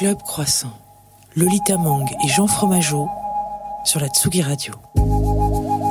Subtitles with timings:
[0.00, 0.72] Club Croissant,
[1.36, 3.06] Lolita Mang et Jean Fromageau
[3.84, 4.72] sur la Tsugi Radio.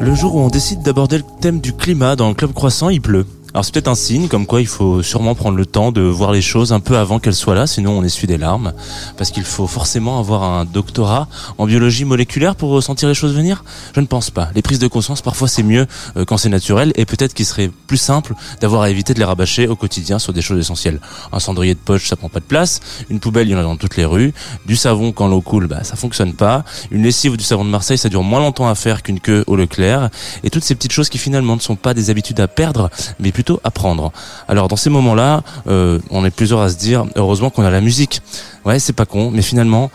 [0.01, 3.01] Le jour où on décide d'aborder le thème du climat dans le Club Croissant, il
[3.01, 3.27] pleut.
[3.53, 6.31] Alors c'est peut-être un signe comme quoi il faut sûrement prendre le temps de voir
[6.31, 8.73] les choses un peu avant qu'elles soient là, sinon on essuie des larmes.
[9.17, 11.27] Parce qu'il faut forcément avoir un doctorat
[11.57, 13.63] en biologie moléculaire pour ressentir les choses venir?
[13.95, 14.49] Je ne pense pas.
[14.53, 17.71] Les prises de conscience parfois c'est mieux euh, quand c'est naturel et peut-être qu'il serait
[17.87, 21.01] plus simple d'avoir à éviter de les rabâcher au quotidien sur des choses essentielles.
[21.31, 23.63] Un cendrier de poche ça prend pas de place, une poubelle il y en a
[23.63, 24.31] dans toutes les rues,
[24.67, 27.97] du savon quand l'eau coule bah ça fonctionne pas, une lessive du savon de Marseille
[27.97, 30.09] ça dure moins longtemps à faire qu'une queue au Leclerc
[30.43, 33.31] et toutes ces petites choses qui finalement ne sont pas des habitudes à perdre mais
[33.39, 34.11] plutôt apprendre.
[34.49, 37.79] Alors dans ces moments-là, euh, on est plusieurs à se dire heureusement qu'on a la
[37.79, 38.21] musique.
[38.65, 39.91] Ouais, c'est pas con, mais finalement,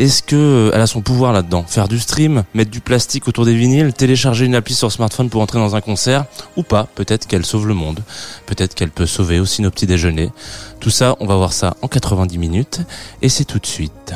[0.00, 1.64] est-ce que euh, elle a son pouvoir là-dedans?
[1.64, 5.40] Faire du stream, mettre du plastique autour des vinyles, télécharger une appli sur smartphone pour
[5.42, 6.24] entrer dans un concert
[6.56, 6.88] ou pas?
[6.96, 8.00] Peut-être qu'elle sauve le monde.
[8.46, 10.32] Peut-être qu'elle peut sauver aussi nos petits déjeuners.
[10.80, 12.80] Tout ça, on va voir ça en 90 minutes
[13.22, 14.12] et c'est tout de suite.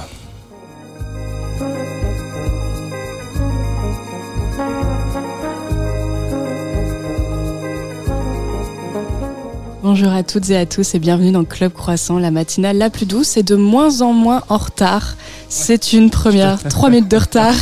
[9.83, 13.05] Bonjour à toutes et à tous et bienvenue dans Club Croissant, la matinale la plus
[13.05, 15.17] douce et de moins en moins en retard.
[15.55, 17.55] C'est une première, trois minutes de retard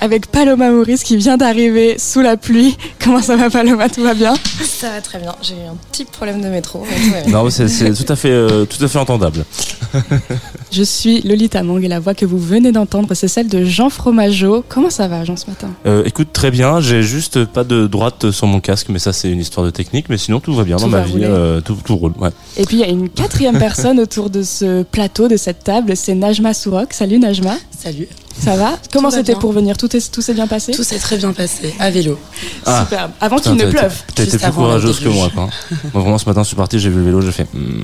[0.00, 2.74] avec Paloma Maurice qui vient d'arriver sous la pluie.
[2.98, 3.90] Comment ça va Paloma?
[3.90, 4.32] Tout va bien?
[4.64, 5.34] Ça va très bien.
[5.42, 6.86] J'ai eu un petit problème de métro.
[7.28, 9.44] Non, c'est tout à fait, euh, tout à fait entendable.
[10.72, 13.90] Je suis Lolita Mang et la voix que vous venez d'entendre, c'est celle de Jean
[13.90, 14.64] Fromageau.
[14.66, 15.68] Comment ça va Jean ce matin?
[15.84, 16.80] Euh, Écoute, très bien.
[16.80, 20.06] J'ai juste pas de droite sur mon casque, mais ça c'est une histoire de technique.
[20.08, 21.20] Mais sinon tout va bien dans ma vie.
[21.20, 22.14] Euh, tout, tout, roule.
[22.18, 22.30] Ouais.
[22.56, 25.94] Et puis il y a une quatrième personne autour de ce plateau, de cette table,
[25.94, 26.94] c'est Najma Sourok.
[26.94, 27.33] Salut Najma.
[27.76, 28.08] Salut.
[28.38, 31.74] Ça va Comment c'était pour venir Tout s'est bien passé Tout s'est très bien passé,
[31.78, 32.18] à vélo.
[32.66, 32.80] Ah.
[32.88, 33.12] Superbe.
[33.20, 33.94] Avant qu'il ne pleuve.
[34.14, 35.48] T'as été plus courageuse que moi, quoi.
[35.92, 37.46] moi, vraiment, ce matin, je suis parti, j'ai vu le vélo, j'ai fait.
[37.52, 37.82] Hmm.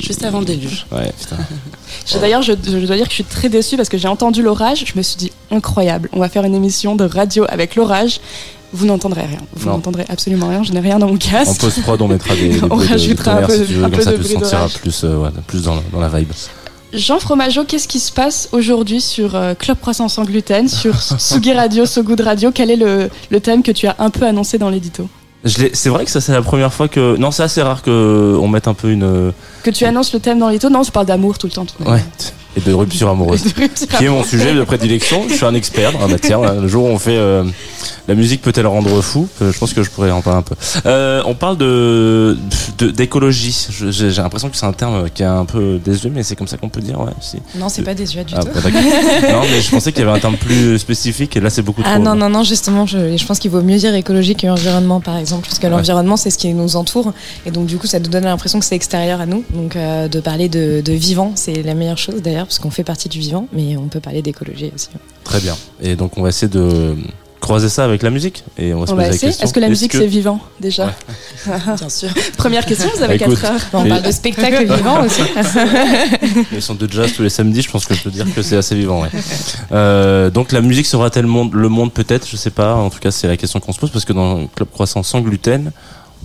[0.00, 0.86] Juste avant le déluge.
[0.92, 1.36] Ouais, putain.
[2.20, 4.84] D'ailleurs, je, je, dois dire que je suis très déçue parce que j'ai entendu l'orage.
[4.86, 8.20] Je me suis dit, incroyable, on va faire une émission de radio avec l'orage.
[8.72, 9.40] Vous n'entendrez rien.
[9.54, 10.62] Vous n'entendrez absolument rien.
[10.62, 11.50] Je n'ai rien dans mon casque.
[11.50, 12.48] En post-prod, on mettra des.
[12.48, 15.62] des on rajoutera un peu, si un peu ça de sentira plus, euh, ouais, plus
[15.62, 16.32] dans, dans la vibe.
[16.92, 21.52] Jean Fromageau, qu'est-ce qui se passe aujourd'hui sur euh, Club Croissant sans gluten, sur Sugi
[21.52, 22.50] Radio, So Good Radio?
[22.52, 25.08] Quel est le, le, thème que tu as un peu annoncé dans l'édito?
[25.44, 28.48] C'est vrai que ça c'est la première fois que non c'est assez rare que on
[28.48, 29.32] mette un peu une
[29.62, 30.70] que tu annonces le thème dans l'édito?
[30.70, 32.02] Non tu parles d'amour tout le temps tout ouais
[32.56, 33.42] et de rupture amoureuse
[33.98, 36.88] qui est mon sujet de prédilection je suis un expert la matière le jour où
[36.88, 37.44] on fait euh,
[38.08, 39.28] la musique peut-elle rendre fou?
[39.40, 40.54] Je pense que je pourrais en parler un peu.
[40.86, 42.36] Euh, on parle de
[42.78, 43.66] d'écologie.
[43.90, 46.56] J'ai l'impression que c'est un terme qui est un peu désuet, mais c'est comme ça
[46.56, 47.12] qu'on peut dire, ouais.
[47.20, 47.38] Si.
[47.56, 48.48] Non, c'est pas désuet du ah, tout.
[48.54, 51.82] non, mais je pensais qu'il y avait un terme plus spécifique, et là c'est beaucoup
[51.84, 51.94] ah, trop.
[51.96, 55.00] Ah non, non, non, justement, je, je pense qu'il vaut mieux dire écologie que environnement,
[55.00, 57.12] par exemple, parce que l'environnement c'est ce qui nous entoure,
[57.44, 59.44] et donc du coup ça nous donne l'impression que c'est extérieur à nous.
[59.50, 62.84] Donc euh, de parler de, de vivant, c'est la meilleure chose d'ailleurs, parce qu'on fait
[62.84, 64.88] partie du vivant, mais on peut parler d'écologie aussi.
[65.24, 65.56] Très bien.
[65.80, 66.96] Et donc on va essayer de
[67.40, 69.44] croiser ça avec la musique et on va se on poser va la question.
[69.44, 69.98] Est-ce que la musique que...
[69.98, 70.92] c'est vivant déjà
[71.46, 72.08] Bien sûr.
[72.36, 73.60] Première question, vous avez 4 heures.
[73.72, 75.22] On parle de spectacle vivant aussi.
[76.52, 78.56] Ils sont de jazz tous les samedis, je pense que je peux dire que c'est
[78.56, 79.02] assez vivant.
[79.02, 79.10] Ouais.
[79.72, 82.74] Euh, donc la musique sera-t-elle le monde, le monde peut-être, je sais pas.
[82.74, 85.20] En tout cas, c'est la question qu'on se pose parce que dans Club Croissant sans
[85.20, 85.70] gluten,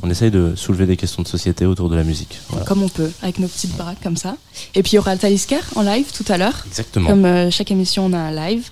[0.03, 2.39] on essaye de soulever des questions de société autour de la musique.
[2.49, 2.65] Voilà.
[2.65, 4.35] Comme on peut, avec nos petites baraques comme ça.
[4.75, 6.63] Et puis il y aura le Talisker en live tout à l'heure.
[6.67, 7.09] Exactement.
[7.09, 8.69] Comme euh, chaque émission, on a un live.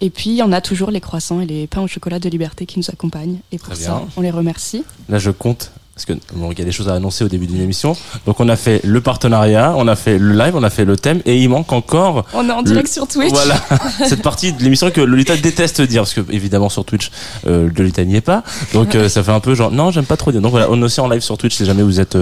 [0.00, 2.78] Et puis on a toujours les croissants et les pains au chocolat de liberté qui
[2.78, 3.38] nous accompagnent.
[3.52, 4.84] Et pour ça, on les remercie.
[5.08, 5.70] Là, je compte.
[5.94, 7.96] Parce que bon, il y a des choses à annoncer au début d'une émission.
[8.26, 10.96] Donc on a fait le partenariat, on a fait le live, on a fait le
[10.96, 12.24] thème et il manque encore.
[12.34, 13.30] On est en direct sur Twitch.
[13.30, 13.54] Voilà
[14.08, 17.12] cette partie de l'émission que Lolita déteste dire parce que évidemment sur Twitch
[17.46, 18.42] euh, Lolita n'y est pas.
[18.72, 20.40] Donc euh, ça fait un peu genre non j'aime pas trop dire.
[20.40, 22.18] Donc voilà on est aussi en live sur Twitch si jamais vous êtes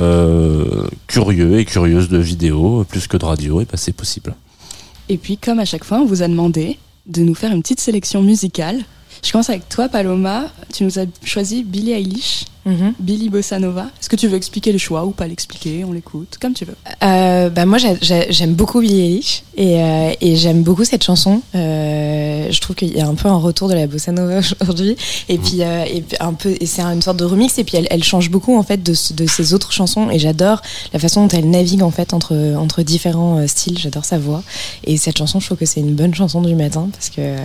[0.00, 4.34] euh, curieux et curieuse de vidéos plus que de radio et ben c'est possible.
[5.08, 7.80] Et puis comme à chaque fois on vous a demandé de nous faire une petite
[7.80, 8.84] sélection musicale.
[9.24, 10.46] Je commence avec toi, Paloma.
[10.72, 12.92] Tu nous as choisi Billie Eilish, mm -hmm.
[12.98, 13.86] Billy Bossa Nova.
[14.00, 15.84] Est-ce que tu veux expliquer le choix ou pas l'expliquer?
[15.84, 16.76] On l'écoute, comme tu veux.
[17.02, 17.78] Euh, bah moi,
[18.30, 21.42] j'aime beaucoup Billie Eilish et, euh, et j'aime beaucoup cette chanson.
[21.54, 24.96] Euh, je trouve qu'il y a un peu un retour de la Bossa Nova aujourd'hui.
[25.28, 27.58] Et puis, et puis un peu, et c'est une sorte de remix.
[27.58, 30.10] Et puis, elle, elle change beaucoup en fait de, de ses autres chansons.
[30.10, 33.78] Et j'adore la façon dont elle navigue en fait entre entre différents styles.
[33.78, 34.42] J'adore sa voix.
[34.84, 37.36] Et cette chanson, je trouve que c'est une bonne chanson du matin parce que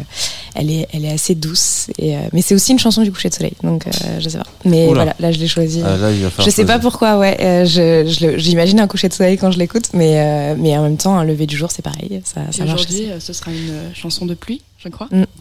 [0.55, 1.87] elle est, elle est assez douce.
[1.97, 3.53] Et, mais c'est aussi une chanson du coucher de soleil.
[3.63, 3.85] Donc,
[4.19, 4.45] je sais pas.
[4.65, 5.06] Mais Oula.
[5.07, 5.81] Voilà, là, je l'ai choisi.
[5.85, 7.37] Ah, là, je sais pas pourquoi, ouais.
[7.39, 8.05] Euh,
[8.37, 11.23] J'imagine un coucher de soleil quand je l'écoute, mais, euh, mais en même temps, un
[11.23, 12.21] lever du jour, c'est pareil.
[12.23, 12.81] Ça, ça marche.
[12.81, 15.07] Aujourd'hui, ce sera une chanson de pluie, je crois.
[15.11, 15.23] Mm.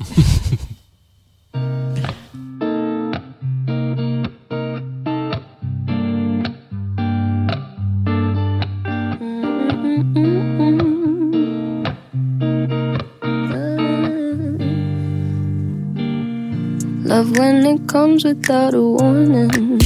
[17.06, 19.78] Love when it comes without a warning.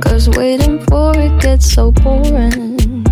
[0.00, 3.04] Cause waiting for it gets so boring.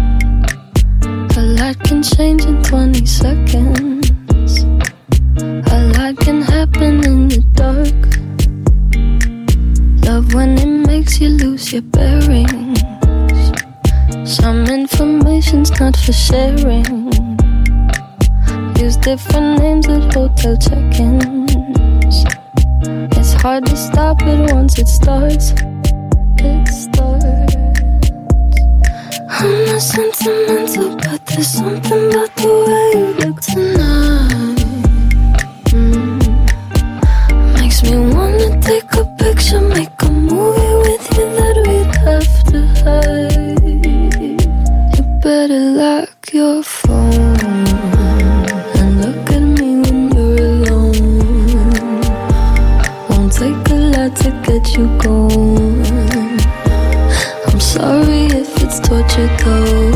[1.37, 4.11] A lot can change in 20 seconds.
[5.71, 8.01] A lot can happen in the dark.
[10.07, 12.81] Love when it makes you lose your bearings.
[14.25, 17.13] Some information's not for sharing.
[18.79, 22.46] Use different names at hotel check ins.
[22.89, 25.51] It's hard to stop it once it starts.
[26.39, 27.57] It starts.
[29.29, 34.59] I'm not sentimental, but there's something about the way you look tonight.
[35.75, 36.23] Mm.
[37.59, 42.61] Makes me wanna take a picture, make a movie with you that we'd have to
[42.85, 43.67] hide.
[44.97, 47.76] You better lock your phone
[54.79, 56.41] you going.
[57.47, 59.93] I'm sorry if it's torture though.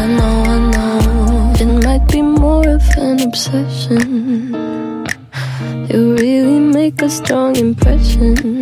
[0.00, 1.52] I know, I know.
[1.60, 4.54] It might be more of an obsession.
[5.90, 8.61] You really make a strong impression.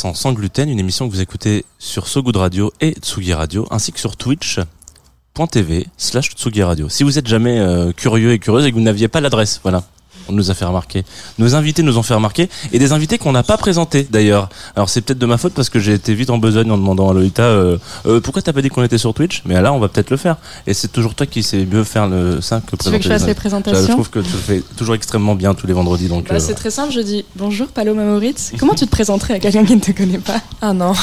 [0.00, 3.92] Sans gluten, une émission que vous écoutez sur So Good Radio et Tsugi Radio, ainsi
[3.92, 6.88] que sur twitch.tv slash Tsugi Radio.
[6.88, 9.84] Si vous êtes jamais euh, curieux et curieuse et que vous n'aviez pas l'adresse, voilà.
[10.26, 11.04] On nous a fait remarquer.
[11.38, 14.48] Nos invités nous ont fait remarquer et des invités qu'on n'a pas présentés d'ailleurs.
[14.80, 17.10] Alors c'est peut-être de ma faute parce que j'ai été vite en besogne en demandant
[17.10, 19.42] à Lolita euh, euh, pourquoi t'as pas dit qu'on était sur Twitch?
[19.44, 20.38] Mais là on va peut-être le faire.
[20.66, 23.10] Et c'est toujours toi qui sais mieux faire le ça que Tu veux que je
[23.10, 23.86] fasse les présentations?
[23.86, 26.28] Je trouve que tu le fais toujours extrêmement bien tous les vendredis donc.
[26.28, 28.52] Bah, euh, c'est très simple, je dis bonjour Paloma Moritz.
[28.58, 30.40] Comment tu te présenterais à quelqu'un qui ne te connaît pas?
[30.62, 30.94] Ah non,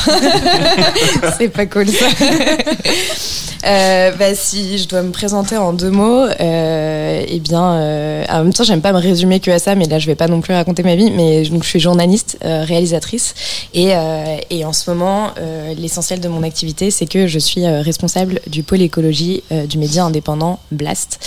[1.37, 2.07] c'est pas cool ça.
[3.65, 8.43] Euh, bah, si je dois me présenter en deux mots, euh, eh bien, euh, en
[8.43, 10.41] même temps, j'aime pas me résumer que à ça, mais là, je vais pas non
[10.41, 11.11] plus raconter ma vie.
[11.11, 13.33] Mais donc, je suis journaliste, euh, réalisatrice,
[13.73, 17.65] et, euh, et en ce moment, euh, l'essentiel de mon activité, c'est que je suis
[17.65, 21.19] euh, responsable du pôle écologie du média indépendant Blast,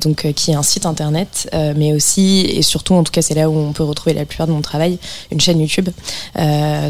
[0.00, 3.48] donc qui est un site internet, mais aussi et surtout, en tout cas, c'est là
[3.48, 4.98] où on peut retrouver la plupart de mon travail,
[5.30, 5.88] une chaîne YouTube.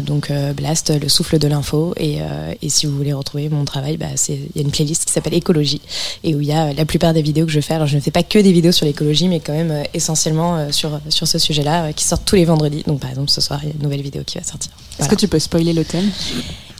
[0.03, 1.93] Donc Blast, le souffle de l'info.
[1.97, 2.19] Et,
[2.61, 5.33] et si vous voulez retrouver mon travail, bah, il y a une playlist qui s'appelle
[5.33, 5.81] Écologie
[6.23, 7.73] et où il y a la plupart des vidéos que je fais.
[7.73, 10.99] Alors je ne fais pas que des vidéos sur l'écologie, mais quand même essentiellement sur
[11.09, 12.83] sur ce sujet-là, qui sortent tous les vendredis.
[12.87, 14.70] Donc par exemple ce soir, il y a une nouvelle vidéo qui va sortir.
[14.99, 16.09] Est-ce que tu peux spoiler le thème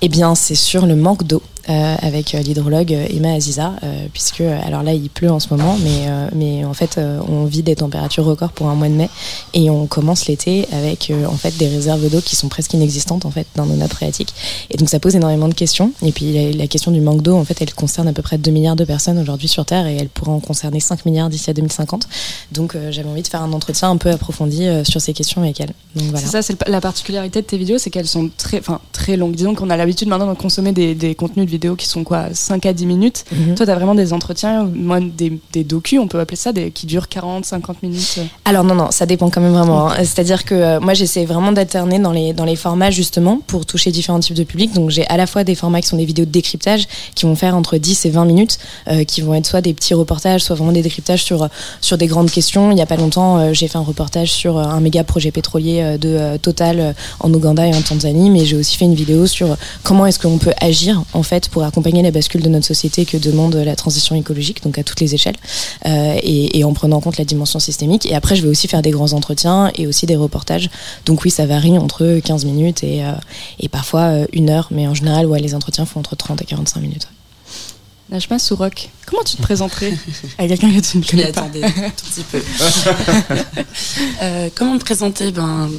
[0.03, 4.07] Eh bien, c'est sur le manque d'eau euh, avec euh, l'hydrologue euh, Emma Aziza, euh,
[4.11, 7.45] puisque alors là il pleut en ce moment, mais euh, mais en fait euh, on
[7.45, 9.09] vit des températures records pour un mois de mai
[9.53, 13.31] et on commence l'été avec en fait des réserves d'eau qui sont presque inexistantes en
[13.31, 14.33] fait dans nos nappes phréatiques
[14.69, 15.91] et donc ça pose énormément de questions.
[16.03, 18.49] Et puis la, question du manque d'eau en fait elle concerne à peu près 2
[18.49, 21.53] milliards de personnes aujourd'hui sur Terre et elle pourra en concerner 5 milliards d'ici à
[21.53, 22.07] 2050.
[22.53, 25.73] Donc j'avais envie de faire un entretien un peu approfondi sur ces questions avec elle.
[25.95, 26.25] Donc voilà.
[26.25, 28.61] Ça, c'est la particularité de tes vidéos, c'est qu'elles sont très,
[28.93, 29.35] très longues.
[29.35, 32.03] Disons qu'on a l'habitude l'habitude maintenant de consommer des, des contenus de vidéos qui sont
[32.03, 33.25] quoi 5 à 10 minutes.
[33.31, 33.55] Mhm.
[33.55, 36.71] Toi, tu as vraiment des entretiens, moi, des, des docus, on peut appeler ça, des,
[36.71, 38.19] qui durent 40, 50 minutes.
[38.45, 39.89] Alors non, non, ça dépend quand même vraiment.
[39.91, 39.95] hein.
[39.99, 43.91] C'est-à-dire que euh, moi, j'essaie vraiment d'alterner dans les, dans les formats justement pour toucher
[43.91, 44.73] différents types de publics.
[44.73, 47.35] Donc j'ai à la fois des formats qui sont des vidéos de décryptage qui vont
[47.35, 48.57] faire entre 10 et 20 minutes,
[48.87, 51.49] euh, qui vont être soit des petits reportages, soit vraiment des décryptages sur,
[51.81, 52.71] sur des grandes questions.
[52.71, 55.31] Il n'y a pas longtemps, euh, j'ai fait un reportage sur euh, un méga projet
[55.31, 58.85] pétrolier euh, de euh, Total euh, en Ouganda et en Tanzanie, mais j'ai aussi fait
[58.85, 62.49] une vidéo sur comment est-ce qu'on peut agir en fait pour accompagner la bascule de
[62.49, 65.35] notre société que demande la transition écologique, donc à toutes les échelles,
[65.85, 68.05] euh, et, et en prenant en compte la dimension systémique.
[68.05, 70.69] Et après, je vais aussi faire des grands entretiens et aussi des reportages.
[71.05, 73.11] Donc oui, ça varie entre 15 minutes et, euh,
[73.59, 76.45] et parfois euh, une heure, mais en général, ouais, les entretiens font entre 30 et
[76.45, 77.07] 45 minutes.
[78.09, 79.93] Najma Sourok, comment tu te présenterais
[80.37, 82.41] à quelqu'un que tu ne connais pas attendais un tout petit peu.
[84.21, 85.31] Euh, comment me présenter?
[85.31, 85.69] Ben,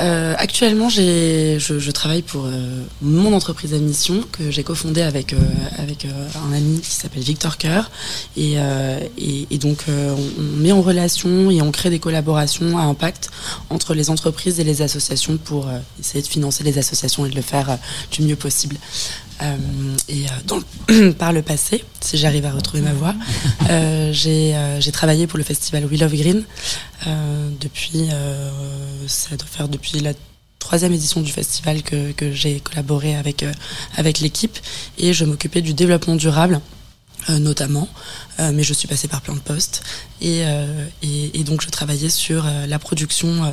[0.00, 5.32] euh, actuellement, je, je travaille pour euh, mon entreprise à mission que j'ai cofondée avec
[5.32, 5.36] euh,
[5.78, 6.08] avec euh,
[6.48, 7.90] un ami qui s'appelle Victor Coeur
[8.36, 12.00] et, euh, et, et donc euh, on, on met en relation et on crée des
[12.00, 13.30] collaborations à impact
[13.70, 15.68] entre les entreprises et les associations pour
[16.00, 17.78] essayer de financer les associations et de le faire
[18.10, 18.76] du mieux possible.
[19.42, 19.56] Euh,
[20.08, 20.56] et euh, dans
[20.88, 23.14] le- par le passé, si j'arrive à retrouver ma voix,
[23.70, 26.44] euh, j'ai travaillé pour le festival We Love Green
[27.60, 28.08] depuis,
[29.06, 30.12] ça doit faire depuis la
[30.58, 33.44] troisième édition du festival que, j'ai collaboré avec,
[33.96, 34.58] avec l'équipe
[34.98, 36.60] et je m'occupais du développement durable.
[37.28, 37.88] notamment,
[38.38, 39.82] mais je suis passée par plein de postes
[40.20, 43.50] et, euh, et, donc je travaillais sur euh, la production euh,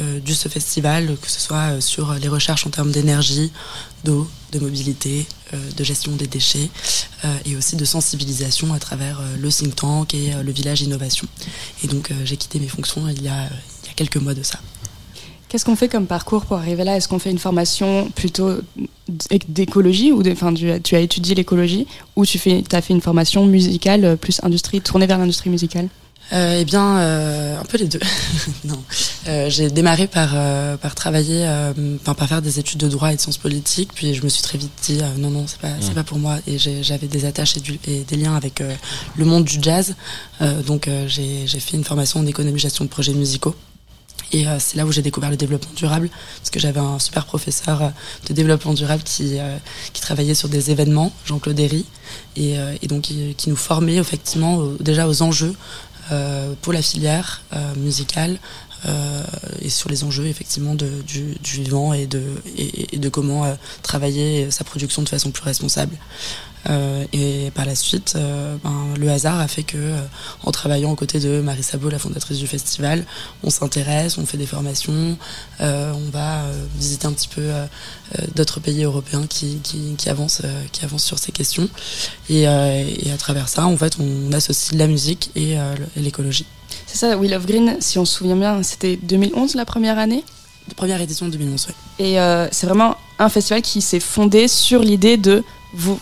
[0.00, 3.52] euh, de ce festival, que ce soit euh, sur les recherches en termes d'énergie,
[4.04, 6.70] d'eau, de mobilité, euh, de gestion des déchets
[7.24, 10.80] euh, et aussi de sensibilisation à travers euh, le think tank et euh, le village
[10.82, 11.28] innovation.
[11.82, 13.48] Et donc euh, j'ai quitté mes fonctions il y a
[13.96, 14.58] quelques mois de ça.
[15.48, 16.96] Qu'est-ce qu'on fait comme parcours pour arriver là?
[16.96, 18.50] Est-ce qu'on fait une formation plutôt
[19.48, 21.86] d'écologie ou de, enfin, tu, as- tu as étudié l'écologie
[22.16, 25.88] ou tu fais, as fait une formation musicale euh, plus industrie, tournée vers l'industrie musicale?
[26.32, 28.00] Euh, eh bien, euh, un peu les deux.
[28.64, 28.82] non,
[29.28, 33.12] Euh, j'ai démarré par euh, par travailler, euh, enfin par faire des études de droit
[33.12, 35.58] et de sciences politiques, puis je me suis très vite dit euh, non non c'est
[35.60, 36.38] pas c'est pas pour moi.
[36.46, 38.72] Et j'avais des attaches et, du- et des liens avec euh,
[39.16, 39.94] le monde du jazz,
[40.40, 43.54] Euh, donc euh, j'ai j'ai fait une formation en économie gestion de projets musicaux.
[44.34, 47.24] Et euh, c'est là où j'ai découvert le développement durable, parce que j'avais un super
[47.24, 47.88] professeur euh,
[48.28, 49.56] de développement durable qui, euh,
[49.92, 51.86] qui travaillait sur des événements, Jean-Claude Herry,
[52.36, 52.56] et,
[52.88, 55.54] donc qui, nous formait effectivement déjà aux enjeux
[56.62, 57.42] pour la filière
[57.76, 58.38] musicale
[59.62, 60.86] et sur les enjeux effectivement du,
[61.40, 65.96] du vivant et de, comment travailler sa production de façon plus responsable.
[66.70, 69.98] Euh, et par la suite, euh, ben, le hasard a fait que, euh,
[70.44, 73.04] en travaillant aux côtés de Marie Sabot, la fondatrice du festival,
[73.42, 75.16] on s'intéresse, on fait des formations,
[75.60, 76.42] on va
[76.78, 77.50] visiter un petit peu
[78.34, 80.42] d'autres pays européens qui, qui, qui avancent,
[80.72, 81.68] qui avancent sur ces questions.
[82.28, 85.56] Et, et à travers ça, en fait, on associe la musique et,
[85.96, 86.46] l'écologie.
[86.86, 90.24] C'est ça, We Love Green, si on se souvient bien, c'était 2011 la première année?
[90.76, 92.04] Première édition de 2011, ouais.
[92.06, 95.44] Et euh, c'est vraiment un festival qui s'est fondé sur l'idée de-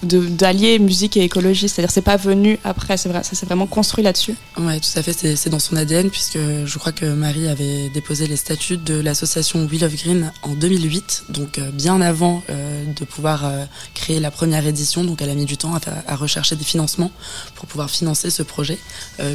[0.03, 1.69] d'allier musique et écologie.
[1.69, 4.35] C'est-à-dire c'est pas venu après, c'est vrai, ça s'est vraiment construit là-dessus.
[4.59, 8.27] Ouais, tout à fait, c'est dans son ADN puisque je crois que Marie avait déposé
[8.27, 13.05] les statuts de l'association We Love Green en 2008, donc euh, bien avant euh, de
[13.05, 13.65] pouvoir euh,
[13.95, 15.05] créer la première édition.
[15.05, 15.73] Donc elle a mis du temps
[16.07, 17.11] à, rechercher des financements
[17.55, 18.79] pour pouvoir financer ce projet,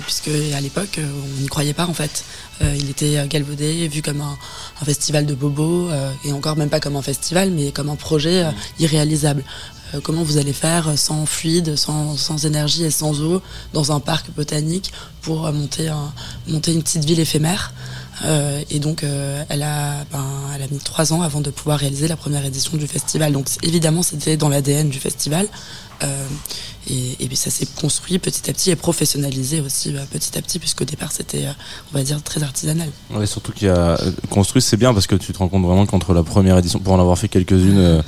[0.02, 2.24] puisque à l'époque on n'y croyait pas en fait.
[2.62, 4.38] Il était galvaudé, vu comme un,
[4.82, 5.90] un festival de bobos,
[6.24, 8.46] et encore même pas comme un festival, mais comme un projet
[8.80, 9.44] irréalisable.
[9.94, 13.42] Euh, comment vous allez faire sans fluide, sans, sans énergie et sans eau
[13.74, 14.92] dans un parc botanique
[15.22, 15.92] pour euh, monter,
[16.48, 17.74] monter une petite ville éphémère.
[18.26, 20.26] Euh, et donc, elle, a, ben,
[20.56, 23.32] elle a mis trois ans avant de pouvoir réaliser la première édition du festival.
[23.32, 25.48] Donc, évidemment, c'était dans l'ADN du festival.
[26.90, 31.12] Et, ça s'est construit petit à petit et professionnalisé aussi petit à petit, puisqu'au départ,
[31.12, 31.46] c'était,
[31.94, 32.90] on va dire, très artisanal.
[33.12, 34.00] Ouais, surtout qu'il y a
[34.32, 36.94] construit, c'est bien parce que tu te rends compte vraiment qu'entre la première édition, pour
[36.94, 38.02] en avoir fait quelques-unes,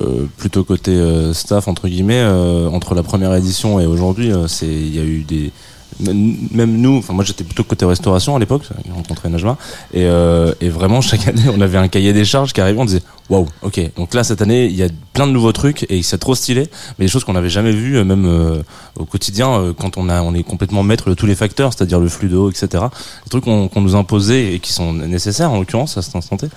[0.00, 4.46] euh, plutôt côté euh, staff entre guillemets, euh, entre la première édition et aujourd'hui, euh,
[4.46, 5.52] c'est il y a eu des
[5.98, 9.58] même nous, enfin moi j'étais plutôt côté restauration à l'époque, j'ai rencontré Najma,
[9.92, 12.86] et, euh, et vraiment chaque année on avait un cahier des charges qui arrivait, on
[12.86, 16.02] disait waouh, ok, donc là cette année il y a plein de nouveaux trucs et
[16.02, 16.68] c'est trop stylé,
[16.98, 18.62] mais des choses qu'on n'avait jamais vues même
[18.96, 22.08] au quotidien quand on a on est complètement maître de tous les facteurs, c'est-à-dire le
[22.08, 22.84] flux d'eau, etc.
[23.26, 26.38] Les trucs qu'on qu'on nous imposait et qui sont nécessaires en l'occurrence à cet instant
[26.38, 26.48] T,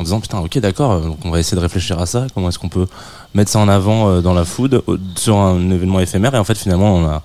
[0.00, 2.48] en disant putain ok d'accord, euh, donc on va essayer de réfléchir à ça, comment
[2.48, 2.86] est-ce qu'on peut
[3.34, 4.82] mettre ça en avant euh, dans la food
[5.16, 7.22] sur un événement éphémère et en fait finalement on a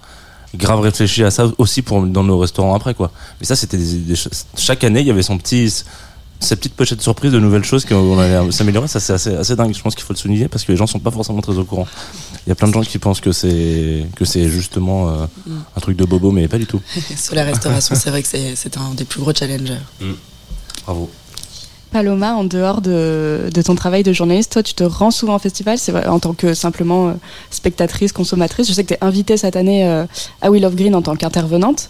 [0.56, 3.94] grave réfléchi à ça aussi pour dans nos restaurants après quoi mais ça c'était des,
[4.00, 5.84] des choses- chaque année il y avait son petit
[6.42, 9.74] ces petites pochettes surprises de nouvelles choses qu'on allait s'améliorer, ça c'est assez, assez dingue.
[9.74, 11.64] Je pense qu'il faut le souligner parce que les gens sont pas forcément très au
[11.64, 11.88] courant.
[12.46, 15.26] Il y a plein de gens qui pensent que c'est que c'est justement euh,
[15.78, 16.82] un truc de bobo, mais pas du tout.
[17.18, 19.72] Sur la restauration, c'est vrai que c'est c'est un des plus gros challenges.
[20.86, 21.10] Bravo.
[21.96, 25.78] Paloma, en dehors de, ton travail de journaliste, toi, tu te rends souvent au festival,
[25.78, 27.14] c'est en tant que simplement euh,
[27.52, 28.68] spectatrice, consommatrice.
[28.68, 30.04] Je sais que tu es invitée cette année euh,
[30.42, 31.90] à Will of Green en tant qu'intervenante.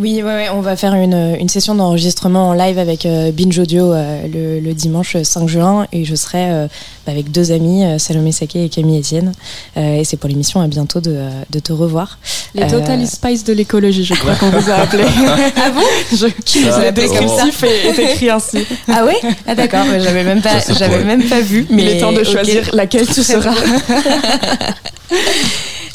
[0.00, 3.58] Oui, ouais, ouais, on va faire une, une session d'enregistrement en live avec euh, Binge
[3.58, 6.68] Audio euh, le, le dimanche 5 juin et je serai euh,
[7.08, 9.32] avec deux amis, euh, Salomé Saké et Camille Etienne.
[9.76, 12.20] Euh, et c'est pour l'émission à bientôt de, euh, de te revoir.
[12.54, 15.02] Les Euh, Total Spice de l'écologie, je crois qu'on vous a appelé.
[15.56, 15.82] ah bon
[16.16, 18.58] je, Qui nous a Le appelé comme ça descriptif est, est écrit ainsi.
[18.86, 19.16] Ah ouais
[19.48, 21.66] Ah d'accord, j'avais même pas, j'avais même pas vu.
[21.70, 23.52] Mais Il est temps de choisir laquelle tu seras.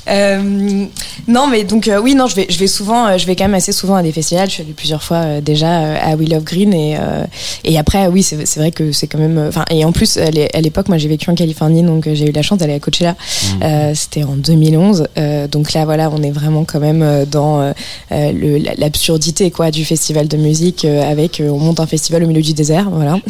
[0.10, 0.86] Euh,
[1.27, 3.45] non, mais donc euh, oui, non, je vais, je vais souvent, euh, je vais quand
[3.45, 4.48] même assez souvent à des festivals.
[4.50, 7.24] Je suis allée plusieurs fois euh, déjà euh, à Will of Green et euh,
[7.63, 9.38] et après, oui, c'est c'est vrai que c'est quand même.
[9.48, 12.27] Enfin, et en plus, à l'é- à l'époque, moi, j'ai vécu en Californie, donc j'ai
[12.27, 13.15] eu la chance d'aller à Coachella.
[13.63, 17.74] Euh, C'était en 2011, euh, donc là, voilà, on est vraiment quand même dans
[18.77, 22.41] l'absurdité quoi du festival de musique euh, avec euh, on monte un festival au milieu
[22.41, 23.17] du désert, voilà.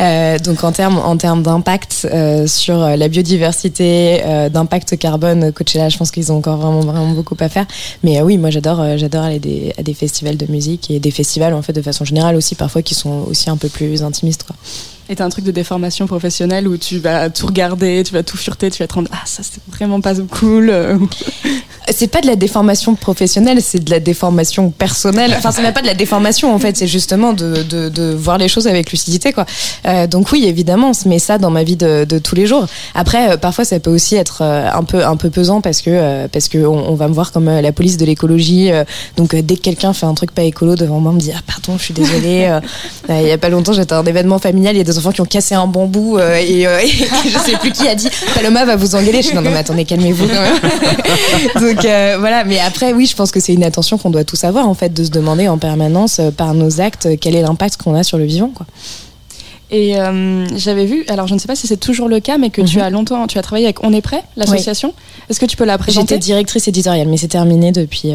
[0.00, 5.69] Euh, donc en termes en termes d'impact euh, sur la biodiversité, euh, d'impact carbone, Coachella,
[5.72, 7.66] je pense qu'ils ont encore vraiment vraiment beaucoup à faire.
[8.02, 11.10] Mais euh, oui, moi j'adore euh, j'adore aller à des festivals de musique et des
[11.10, 14.46] festivals en fait de façon générale aussi parfois qui sont aussi un peu plus intimistes.
[15.10, 18.36] Et t'as un truc de déformation professionnelle où tu vas tout regarder, tu vas tout
[18.36, 20.72] fureter, tu vas te rendre ah ça c'est vraiment pas cool.
[21.92, 25.34] C'est pas de la déformation professionnelle, c'est de la déformation personnelle.
[25.36, 28.46] Enfin, c'est même pas de la déformation en fait, c'est justement de, de, voir les
[28.48, 29.44] choses avec lucidité quoi.
[29.86, 32.46] Euh, donc oui, évidemment, on se met ça dans ma vie de, de tous les
[32.46, 32.66] jours.
[32.94, 36.26] Après, euh, parfois, ça peut aussi être euh, un peu un peu pesant parce que
[36.28, 38.70] parce que on, va me voir comme la police de l'écologie.
[39.16, 41.40] donc dès que quelqu'un fait un truc pas écolo devant moi, on me dit ah
[41.44, 42.56] pardon, je suis désolée.
[43.08, 45.12] il y a pas longtemps, j'étais à un événement familial, il y a des enfants
[45.12, 48.08] qui ont cassé un bambou euh, et, euh, et je sais plus qui a dit
[48.34, 49.22] Paloma va vous engueuler.
[49.22, 50.58] Je suis non, non mais attendez, calmez-vous quand même.
[51.74, 54.44] Donc euh, voilà, mais après oui, je pense que c'est une attention qu'on doit tous
[54.44, 57.76] avoir en fait, de se demander en permanence euh, par nos actes quel est l'impact
[57.82, 58.66] qu'on a sur le vivant quoi.
[59.72, 59.94] Et
[60.56, 62.78] j'avais vu, alors je ne sais pas si c'est toujours le cas, mais que tu
[62.78, 62.82] Mhm.
[62.82, 64.92] as longtemps, tu as travaillé avec On est prêt, l'association.
[65.28, 66.14] Est-ce que tu peux la présenter?
[66.16, 68.10] J'étais directrice éditoriale, mais c'est terminé depuis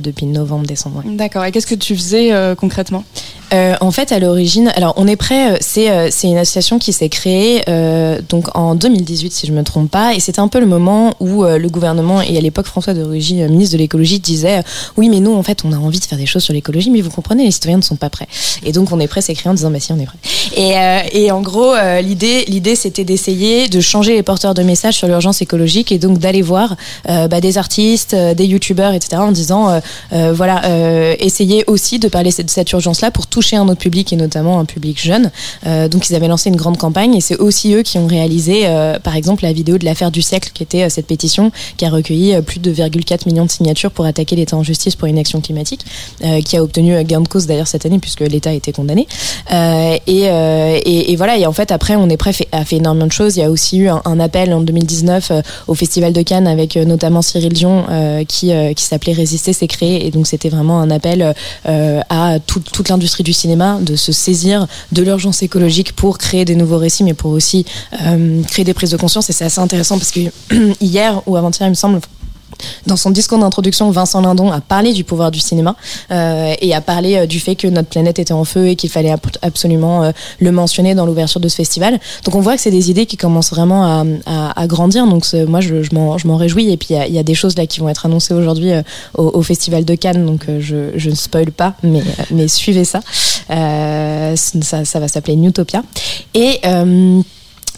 [0.00, 0.98] depuis novembre décembre.
[1.04, 1.16] ouais.
[1.16, 1.44] D'accord.
[1.44, 3.02] Et qu'est-ce que tu faisais concrètement?
[3.52, 5.52] Euh, en fait, à l'origine, alors on est prêt.
[5.52, 9.52] euh, C'est euh, c'est une association qui s'est créée euh, donc en 2018, si je
[9.52, 12.40] me trompe pas, et c'était un peu le moment où euh, le gouvernement et à
[12.40, 14.62] l'époque François de Rugy, euh, ministre de l'écologie, disait
[14.96, 17.00] oui, mais nous en fait, on a envie de faire des choses sur l'écologie, mais
[17.00, 18.28] vous comprenez, les citoyens ne sont pas prêts.
[18.64, 20.18] Et donc on est prêt s'est créé en disant bah si, on est prêt.
[20.56, 25.08] Et, et en gros, l'idée l'idée c'était d'essayer de changer les porteurs de messages sur
[25.08, 29.16] l'urgence écologique et donc d'aller voir bah, des artistes, des youtubeurs, etc.
[29.22, 30.62] en disant voilà,
[31.18, 34.66] essayer aussi de parler de cette urgence-là pour toucher un autre public et notamment un
[34.66, 35.30] public jeune.
[35.66, 38.66] Euh, donc ils avaient lancé une grande campagne et c'est aussi eux qui ont réalisé,
[38.66, 41.86] euh, par exemple, la vidéo de l'affaire du siècle, qui était euh, cette pétition qui
[41.86, 45.40] a recueilli plus de 2,4 millions de signatures pour attaquer l'État en justice pour inaction
[45.40, 45.86] climatique,
[46.22, 49.06] euh, qui a obtenu gain de cause d'ailleurs cette année puisque l'État a été condamné.
[50.06, 53.36] Et, voilà, et en fait après on est prêt a fait énormément de choses.
[53.36, 56.76] Il y a aussi eu un, appel en 2019 euh, au Festival de Cannes avec
[56.76, 57.86] notamment Cyril Dion
[58.28, 60.06] qui, qui s'appelait Résister, c'est créé.
[60.06, 64.66] Et donc c'était vraiment un appel à tout- toute l'industrie du cinéma de se saisir
[64.92, 67.64] de l'urgence écologique pour créer des nouveaux récits, mais pour aussi
[68.02, 69.30] euh, créer des prises de conscience.
[69.30, 70.20] Et c'est assez intéressant parce que
[70.80, 72.00] hier ou avant-hier, il me semble,
[72.86, 75.76] dans son discours d'introduction, Vincent Lindon a parlé du pouvoir du cinéma
[76.10, 78.90] euh, et a parlé euh, du fait que notre planète était en feu et qu'il
[78.90, 81.98] fallait absolument euh, le mentionner dans l'ouverture de ce festival.
[82.24, 85.06] Donc on voit que c'est des idées qui commencent vraiment à, à- à grandir.
[85.06, 87.66] Donc moi je, je m'en réjouis et puis il y y, a des choses là
[87.66, 88.82] qui vont être annoncées aujourd'hui euh,
[89.16, 90.24] au, au festival de Cannes.
[90.26, 93.00] Donc je, je ne spoil pas, mais, mais suivez ça.
[93.48, 94.84] Ça.
[94.84, 95.82] Ça va s'appeler Newtopia
[96.34, 96.60] et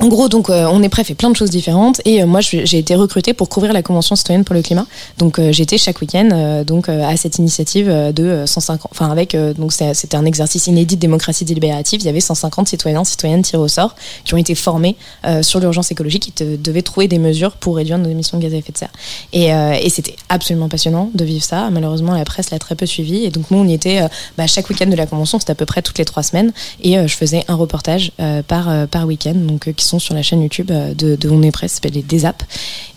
[0.00, 2.00] en gros, donc, euh, on est prêt, fait plein de choses différentes.
[2.05, 4.87] Et euh, moi, j'ai été recrutée pour couvrir la Convention citoyenne pour le climat.
[5.18, 8.90] Donc, euh, j'étais chaque week-end euh, donc euh, à cette initiative euh, de euh, 150.
[8.90, 12.00] Enfin, avec donc c'était un exercice inédit de démocratie délibérative.
[12.00, 14.96] Il y avait 150 citoyens, citoyennes tirés au sort qui ont été formés
[15.42, 18.57] sur l'urgence écologique, qui devaient trouver des mesures pour réduire nos émissions de gaz à
[18.57, 18.92] effet de serre.
[19.33, 21.70] Et, et c'était absolument passionnant de vivre ça.
[21.70, 23.24] Malheureusement, la presse l'a très peu suivi.
[23.24, 24.00] Et donc, nous, on y était
[24.37, 25.38] bah, chaque week-end de la convention.
[25.38, 26.52] C'était à peu près toutes les trois semaines.
[26.83, 28.12] Et je faisais un reportage
[28.48, 31.68] par, par week-end, donc sont sur la chaîne YouTube euh, de, de On est ça
[31.68, 32.42] s'appelle les Désap.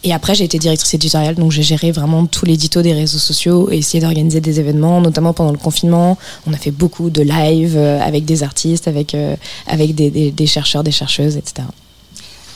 [0.04, 3.70] Et après, j'ai été directrice éditoriale, donc j'ai géré vraiment tout l'édito des réseaux sociaux
[3.72, 6.18] et essayé d'organiser des événements, notamment pendant le confinement.
[6.48, 9.36] On a fait beaucoup de live euh, avec des artistes, avec, euh,
[9.68, 11.64] avec des chercheurs, des chercheuses, etc.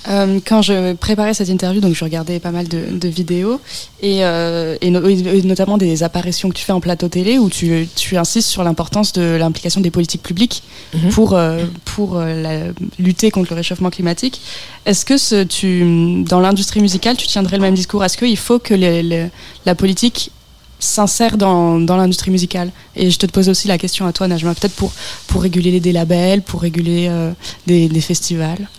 [0.07, 3.59] Euh, quand je préparais cette interview, donc je regardais pas mal de, de vidéos
[4.01, 7.49] et, euh, et, no- et notamment des apparitions que tu fais en plateau télé où
[7.49, 11.09] tu, tu insistes sur l'importance de l'implication des politiques publiques Mhm.
[11.11, 14.39] pour, euh, pour la- lutter contre le réchauffement climatique.
[14.85, 18.03] Est-ce que ce, tu, dans l'industrie musicale, tu tiendrais le même discours?
[18.03, 19.27] Est-ce qu'il faut que les- les-
[19.65, 20.31] la politique
[20.79, 22.71] s'insère dans, dans l'industrie musicale?
[22.95, 24.93] Et je te pose aussi la question à toi, Najma, peut-être pour,
[25.27, 27.31] pour réguler des labels, pour réguler euh,
[27.67, 28.69] des, des festivals.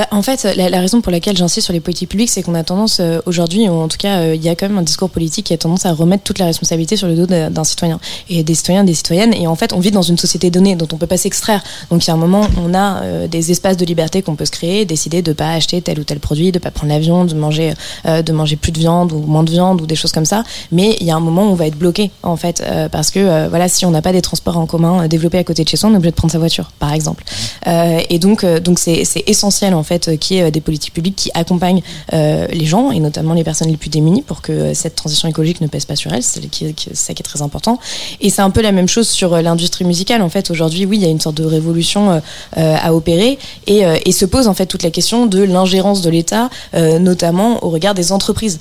[0.00, 2.54] Bah, en fait, la, la raison pour laquelle j'insiste sur les politiques publiques, c'est qu'on
[2.54, 4.82] a tendance euh, aujourd'hui, ou en tout cas, euh, il y a quand même un
[4.82, 8.00] discours politique qui a tendance à remettre toute la responsabilité sur le dos d'un citoyen
[8.30, 9.34] et des citoyens, des citoyennes.
[9.34, 11.62] Et en fait, on vit dans une société donnée dont on peut pas s'extraire.
[11.90, 14.46] Donc, il y a un moment, on a euh, des espaces de liberté qu'on peut
[14.46, 17.34] se créer, décider de pas acheter tel ou tel produit, de pas prendre l'avion, de
[17.34, 17.74] manger,
[18.06, 20.44] de manger plus de viande ou moins de viande ou des choses comme ça.
[20.72, 23.48] Mais il y a un moment où on va être bloqué, en fait, parce que
[23.48, 25.90] voilà, si on n'a pas des transports en commun développés à côté de chez soi,
[25.90, 27.22] on est obligé de prendre sa voiture, par exemple.
[27.66, 30.94] Euh, et donc, donc c'est essentiel en fait euh, qu'il y ait euh, des politiques
[30.94, 34.74] publiques qui accompagnent euh, les gens et notamment les personnes les plus démunies pour que
[34.74, 36.22] cette transition écologique ne pèse pas sur elles.
[36.22, 37.78] C'est qui- qui- ça qui est très important.
[38.20, 40.22] Et c'est un peu la même chose sur l'industrie musicale.
[40.22, 42.20] En fait, aujourd'hui, oui, il y a une sorte de révolution
[42.56, 46.50] à opérer et, et se pose en fait toute la question de l'ingérence de l'État,
[46.98, 48.58] notamment au regard des entreprises.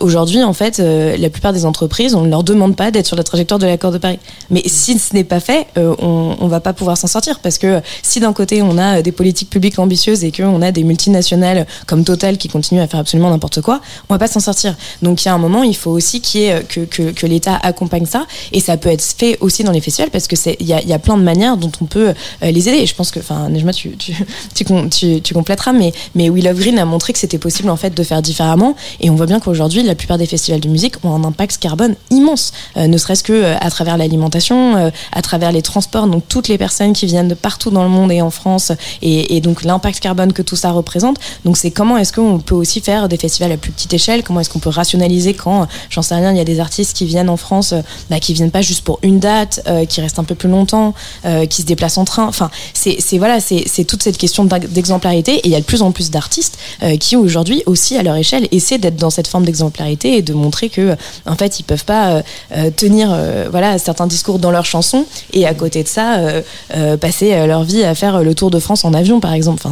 [0.00, 3.24] Aujourd'hui, en fait, la plupart des entreprises, on ne leur demande pas d'être sur la
[3.24, 4.18] trajectoire de l'accord de Paris.
[4.50, 7.80] Mais si ce n'est pas fait, on, on va pas pouvoir s'en sortir parce que
[8.02, 12.04] si d'un côté on a des politiques publiques ambitieuses et qu'on a des multinationales comme
[12.04, 14.74] Total qui continuent à faire absolument n'importe quoi, on va pas s'en sortir.
[15.02, 17.26] Donc il y a un moment, il faut aussi qu'il y ait, que, que, que
[17.26, 20.56] l'État accompagne ça et ça peut être fait aussi dans les festivals parce que c'est
[20.60, 22.86] il y a, il y a plein de manières dont on peut euh, les aider.
[22.86, 24.14] Je pense que, enfin, Nejma, tu, tu,
[24.90, 28.02] tu, tu, compléteras, mais, mais We Green a montré que c'était possible en fait de
[28.02, 31.24] faire différemment et on voit bien qu'aujourd'hui la plupart des festivals de musique ont un
[31.24, 35.62] impact carbone immense, euh, ne serait-ce que euh, à travers l'alimentation, euh, à travers les
[35.62, 38.72] transports, donc toutes les personnes qui viennent de partout dans le monde et en France
[39.02, 41.18] et donc l'impact carbone que tout ça représente.
[41.44, 44.40] Donc c'est comment est-ce qu'on peut aussi faire des festivals à plus petite échelle, comment
[44.40, 47.28] est-ce qu'on peut rationaliser quand, j'en sais rien, il y a des artistes qui viennent
[47.28, 50.24] en France, euh, bah, qui viennent pas juste pour une date, euh, qui restent un
[50.24, 52.26] peu plus longtemps, euh, qui se déplacent en train?
[52.26, 55.82] Enfin, c'est voilà, c'est toute cette question d'ex- d'exemplarité et il y a de plus
[55.82, 56.58] en plus d'artistes
[57.00, 60.68] qui aujourd'hui aussi à leur échelle essaient d'être dans cette forme d'exemplarité et de montrer
[60.68, 62.22] que en fait ils peuvent pas
[62.76, 63.16] tenir
[63.50, 66.20] voilà certains discours dans leurs chansons et à côté de ça
[67.00, 69.62] passer leur vie à faire le tour de France en avion par exemple.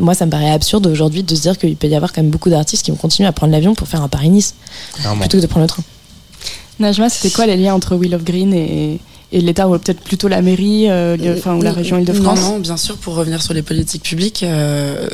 [0.00, 2.30] Moi ça me paraît absurde aujourd'hui de se dire qu'il peut y avoir quand même
[2.30, 4.54] beaucoup d'artistes qui vont continuer à prendre l'avion pour faire un Paris-Nice
[5.20, 5.82] plutôt que de prendre le train.
[6.78, 9.00] Najma, c'était quoi les liens entre Will of Green et,
[9.32, 12.52] et l'État, ou peut-être plutôt la mairie, euh, le- enfin, ou la région Île-de-France Non,
[12.54, 15.08] non, bien sûr, pour revenir sur les politiques publiques, euh,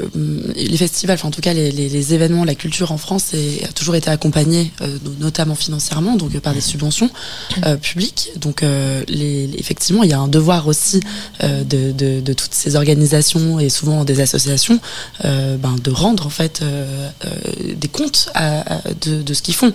[0.54, 3.64] les festivals, enfin en tout cas les, les, les événements, la culture en France est-
[3.64, 7.10] a toujours été accompagnée, euh, notamment financièrement, donc euh, par des subventions
[7.66, 8.30] euh, publiques.
[8.40, 11.00] Donc euh, les, effectivement, il y a un devoir aussi
[11.42, 14.80] euh, de, de, de toutes ces organisations et souvent des associations
[15.24, 17.28] euh, ben, de rendre en fait euh, euh,
[17.76, 19.72] des comptes à- à- de, de ce qu'ils font.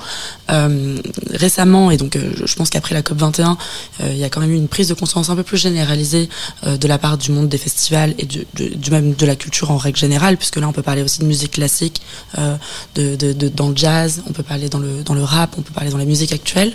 [0.52, 0.98] Euh,
[1.32, 3.58] récemment, et donc euh, je- pense qu'après la COP 21,
[4.02, 6.30] euh, il y a quand même eu une prise de conscience un peu plus généralisée
[6.66, 8.46] euh, de la part du monde des festivals et du,
[8.92, 11.52] même de la culture en règle générale, puisque là on peut parler aussi de musique
[11.52, 12.02] classique,
[12.38, 12.56] euh,
[12.96, 15.92] de, dans le jazz, on peut parler dans le, dans le rap, on peut parler
[15.92, 16.74] dans la musique actuelle,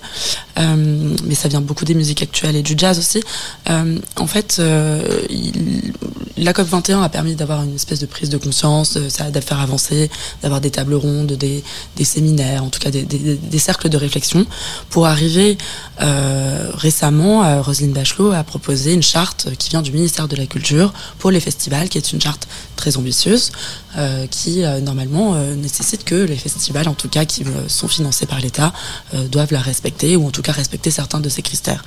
[0.58, 3.22] euh, mais ça vient beaucoup des musiques actuelles et du jazz aussi.
[4.16, 4.60] En fait,
[6.36, 9.60] la COP 21 a permis d'avoir une espèce de prise de conscience, ça de faire
[9.60, 10.10] avancer,
[10.42, 11.64] d'avoir des tables rondes, des,
[11.96, 14.46] des séminaires, en tout cas des, des, des cercles de réflexion,
[14.90, 15.56] pour arriver
[15.98, 20.92] récemment, euh, Roselyne Bachelot a proposé une charte qui vient du ministère de la Culture
[21.18, 23.52] pour les festivals, qui est une charte très ambitieuse,
[23.96, 28.40] euh, qui euh, normalement nécessite que les festivals, en tout cas qui sont financés par
[28.40, 28.72] l'État,
[29.30, 31.84] doivent la respecter, ou en tout cas respecter certains de ces critères.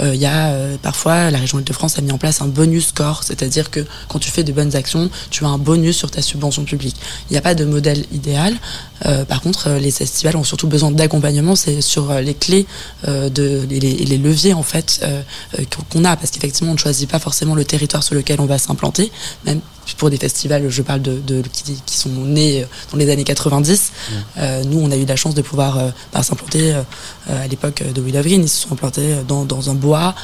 [0.00, 3.70] Il y a parfois, la région Île-de-France a mis en place un bonus score, c'est-à-dire
[3.70, 6.96] que quand tu fais de bonnes actions, tu as un bonus sur ta subvention publique.
[7.28, 8.56] Il n'y a pas de modèle idéal.
[9.06, 12.66] Euh, par contre, euh, les festivals ont surtout besoin d'accompagnement, c'est sur euh, les clés
[13.06, 15.04] de les, les- leviers en fait
[15.90, 18.58] qu'on a, parce qu'effectivement, on ne choisit pas forcément le territoire sur lequel on va
[18.58, 19.10] s'implanter,
[19.46, 19.60] même
[19.96, 23.24] pour des festivals, je parle de, de qui, qui sont nés euh, dans les années
[23.24, 23.92] 90.
[24.38, 26.82] Euh, nous, on a eu la chance de pouvoir euh, bah, s'implanter euh,
[27.28, 28.42] à l'époque de Will of Green.
[28.42, 30.14] Ils se sont implantés dans, dans un bois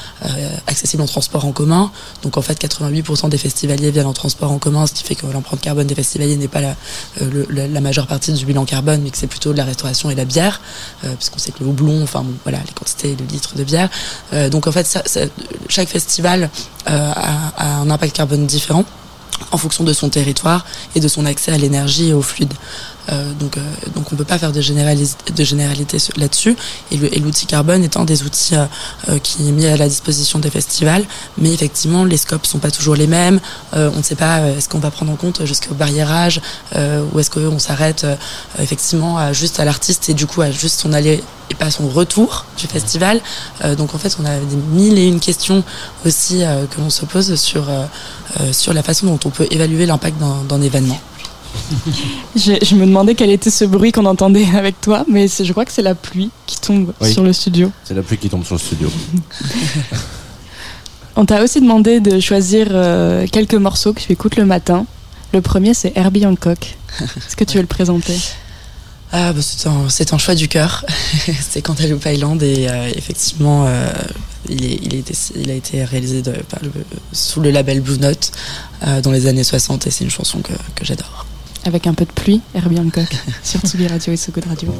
[0.66, 1.90] accessible en transport en commun.
[2.22, 5.26] Donc en fait, 88% des festivaliers viennent en transport en commun, ce qui fait que
[5.26, 6.76] l'empreinte carbone des festivaliers n'est pas la,
[7.20, 10.10] le- la, la majeure partie du bilan carbone, mais que c'est plutôt de la restauration
[10.10, 10.60] et la bière,
[11.02, 13.88] parce qu'on sait que le houblon, enfin bon, voilà, les quantités de litres de bière.
[14.50, 15.20] Donc en fait, ça- ça-
[15.68, 16.50] chaque festival
[16.86, 18.84] a, a un impact carbone différent.
[19.52, 22.54] En fonction de son territoire et de son accès à l'énergie et au fluide.
[23.10, 23.60] Euh, donc, euh,
[23.94, 26.56] donc on peut pas faire de, de généralité là-dessus.
[26.90, 28.64] Et l'outil carbone étant des outils euh,
[29.08, 31.04] euh, qui est mis à la disposition des festivals,
[31.38, 33.40] mais effectivement les scopes sont pas toujours les mêmes.
[33.74, 36.40] Euh, on ne sait pas est-ce qu'on va prendre en compte jusqu'au barriérage
[36.74, 38.06] ou est-ce qu'on s'arrête
[38.60, 41.88] effectivement à, juste à l'artiste et du coup à juste son aller et pas son
[41.88, 43.20] retour du festival.
[43.78, 45.62] donc en fait on a des mille et une questions
[46.04, 47.66] aussi que l'on se pose sur
[48.52, 50.16] sur la façon dont on peut évaluer l'impact
[50.48, 51.00] d'un événement.
[52.36, 55.64] je, je, me demandais quel était ce bruit qu'on entendait avec toi, mais je crois
[55.64, 57.12] que c'est la pluie qui tombe Oui.
[57.12, 57.70] sur le studio.
[57.84, 58.90] C'est la pluie qui tombe sur le studio.
[61.16, 64.84] On t'a aussi demandé de choisir euh, quelques morceaux que tu écoutes le matin.
[65.32, 66.76] Le premier, c'est Herbie Hancock.
[67.00, 68.14] Est-ce que tu veux le présenter?
[69.12, 70.84] Ah, bah, c'est un, choix du cœur.
[71.40, 73.88] c'est Cantaloupe Island et euh, effectivement, euh,
[74.48, 75.04] il,
[75.48, 76.22] a été réalisé
[77.12, 78.32] sous le label Blue Note
[78.86, 80.52] euh, dans les années 60 et c'est une chanson que,
[80.84, 81.26] j'adore.
[81.64, 83.08] Avec un peu de pluie, Herbie Hancock,
[83.42, 84.74] sur Tsugi Radio et So Good Radio.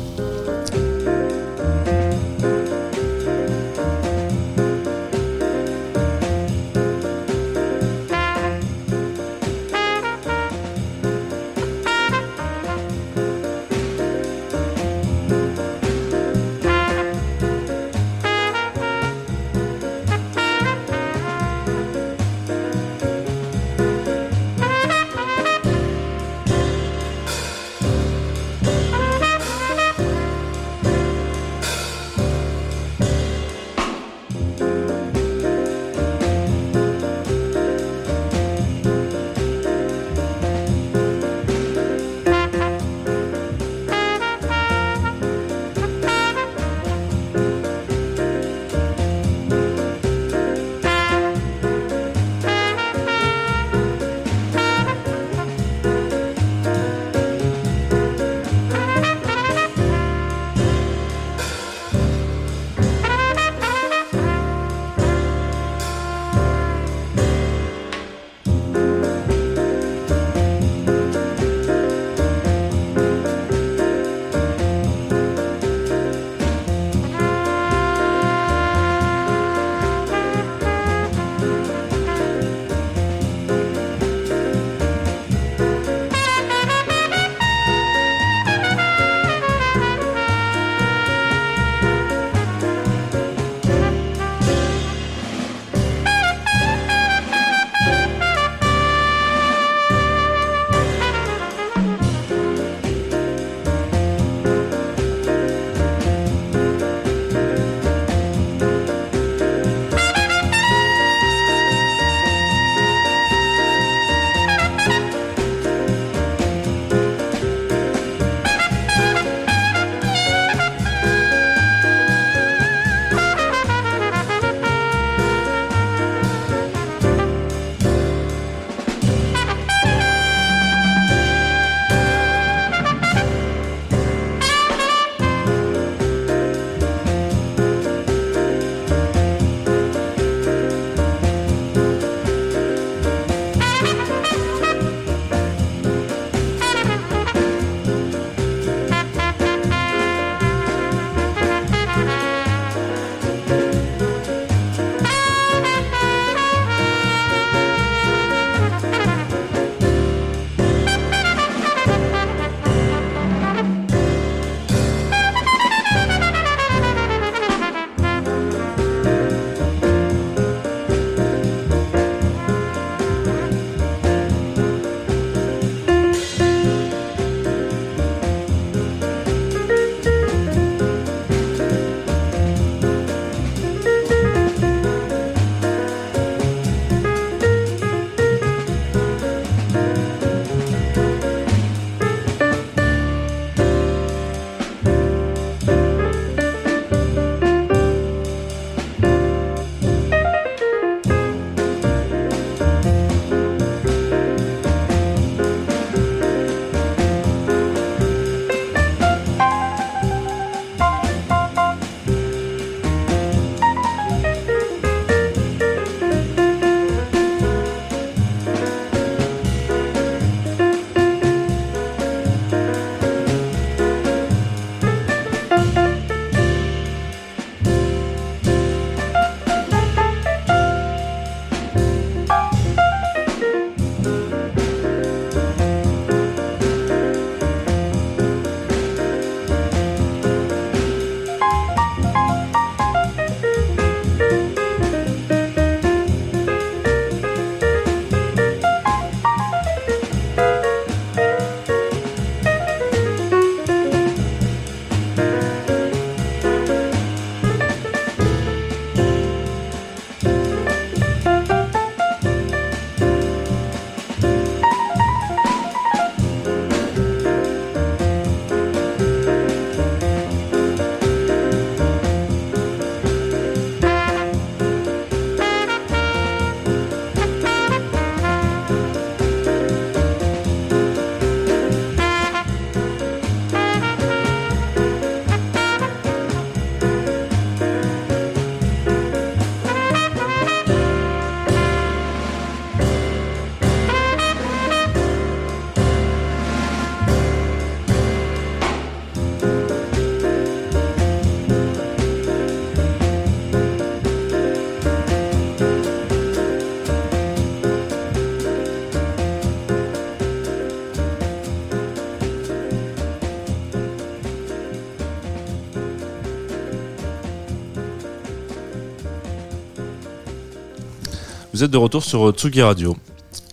[321.57, 322.95] Vous êtes de retour sur Tsugi Radio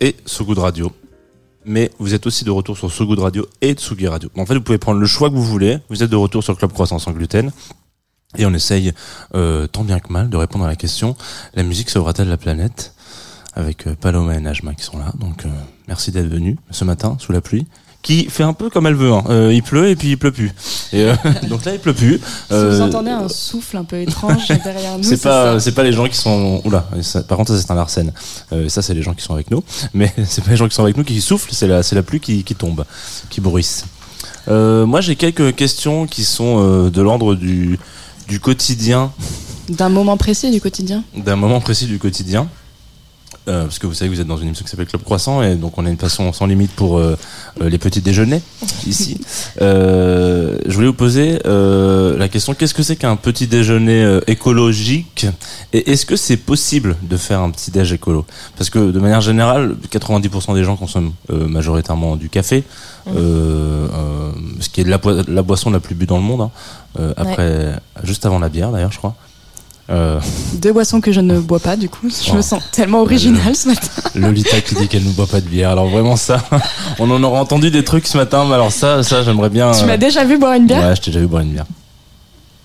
[0.02, 0.92] et So Good Radio.
[1.63, 4.30] Mais vous êtes aussi de retour sur So Good Radio et Tsugi Radio.
[4.36, 5.78] En fait, vous pouvez prendre le choix que vous voulez.
[5.88, 7.50] Vous êtes de retour sur Club Croissance sans gluten.
[8.38, 8.92] Et on essaye,
[9.36, 11.16] euh, tant bien que mal, de répondre à la question
[11.54, 12.94] la musique sauvera-t-elle la planète?
[13.54, 15.13] Avec euh, Paloma et Najma qui sont là.
[15.18, 15.50] Donc, euh,
[15.88, 17.68] merci d'être venus ce matin sous la pluie.
[18.04, 19.12] Qui fait un peu comme elle veut.
[19.13, 19.24] Hein.
[19.30, 20.52] Euh, il pleut et puis il pleut plus.
[20.92, 21.16] Et euh,
[21.50, 22.16] donc là, il pleut plus.
[22.18, 25.84] Si vous Euh, entendez un souffle un peu étrange derrière nous, c'est pas, c'est pas
[25.84, 26.62] les gens qui sont.
[26.66, 28.12] Oula, ça- par contre, ça c'est un arsène.
[28.52, 29.63] Euh, ça, c'est les gens qui sont avec nous.
[29.94, 32.04] Mais c'est pas les gens qui sont avec nous qui soufflent, c'est la, c'est la
[32.04, 32.84] pluie qui, qui tombe,
[33.30, 33.86] qui bruisse.
[34.50, 37.80] Euh, moi, j'ai quelques questions qui sont euh, de l'ordre du,
[38.28, 39.13] du quotidien,
[39.70, 41.06] D'un moment précis du quotidien?
[41.16, 42.50] d'un moment précis du quotidien.
[43.50, 45.43] Euh, parce que vous savez que vous êtes dans une émission qui s'appelle Club Croissant
[45.43, 47.17] et donc on a une passion sans limite pour euh,
[47.62, 48.41] euh, les petits déjeuners
[48.88, 49.19] ici.
[49.62, 55.26] Euh, je voulais vous poser la question qu'est-ce que c'est qu'un petit déjeuner écologique?
[55.74, 58.26] Et est-ce que c'est possible de faire un petit déj écolo?
[58.58, 62.63] Parce que de manière générale, 90% des gens consomment majoritairement du café,
[63.08, 63.88] euh,
[64.60, 66.41] ce qui est la, boi- la boisson la plus bu dans le monde.
[66.98, 67.13] hein.
[67.17, 69.15] Après, juste avant la bière d'ailleurs, je crois.
[69.89, 70.19] Euh,
[70.56, 72.10] Deux boissons que je ne bois pas, du coup.
[72.10, 72.36] Je Oh.
[72.36, 73.88] me sens tellement originale ce matin.
[74.15, 75.72] Lolita qui dit qu'elle ne boit pas de bière.
[75.72, 76.41] Alors vraiment ça,
[77.00, 79.72] on en aura entendu des trucs ce matin, mais alors ça, ça j'aimerais bien.
[79.72, 80.88] Tu euh, m'as déjà vu boire une bière?
[80.88, 81.65] Ouais, je t'ai déjà vu boire une bière.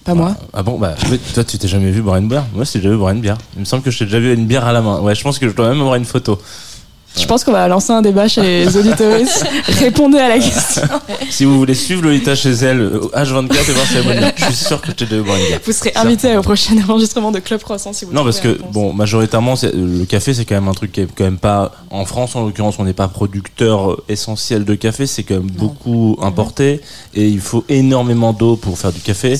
[0.04, 0.36] Pas moi.
[0.54, 0.94] Ah bon, bah
[1.34, 2.44] toi tu t'es jamais vu boire une bière?
[2.54, 3.36] Moi, je t'ai déjà vu boire une bière.
[3.56, 5.00] Il me semble que je t'ai déjà vu une bière à la main.
[5.00, 6.38] Ouais, je pense que je dois même avoir une photo.
[7.18, 9.20] Je pense qu'on va lancer un débat chez les auditeurs.
[9.68, 10.82] Répondez à la question.
[11.30, 14.44] Si vous voulez suivre Lolita chez elle, euh, au H24 et voir si elle je
[14.44, 15.60] suis sûr que boire une bière.
[15.64, 18.72] Vous serez invité au prochain enregistrement de Club Croissant si vous Non, parce que réponse.
[18.72, 21.72] bon, majoritairement, c'est- le café, c'est quand même un truc qui est quand même pas
[21.90, 25.50] en France en l'occurrence, on n'est pas producteur euh, essentiel de café, c'est quand même
[25.50, 26.80] beaucoup importé
[27.14, 29.34] et il faut énormément d'eau pour faire du café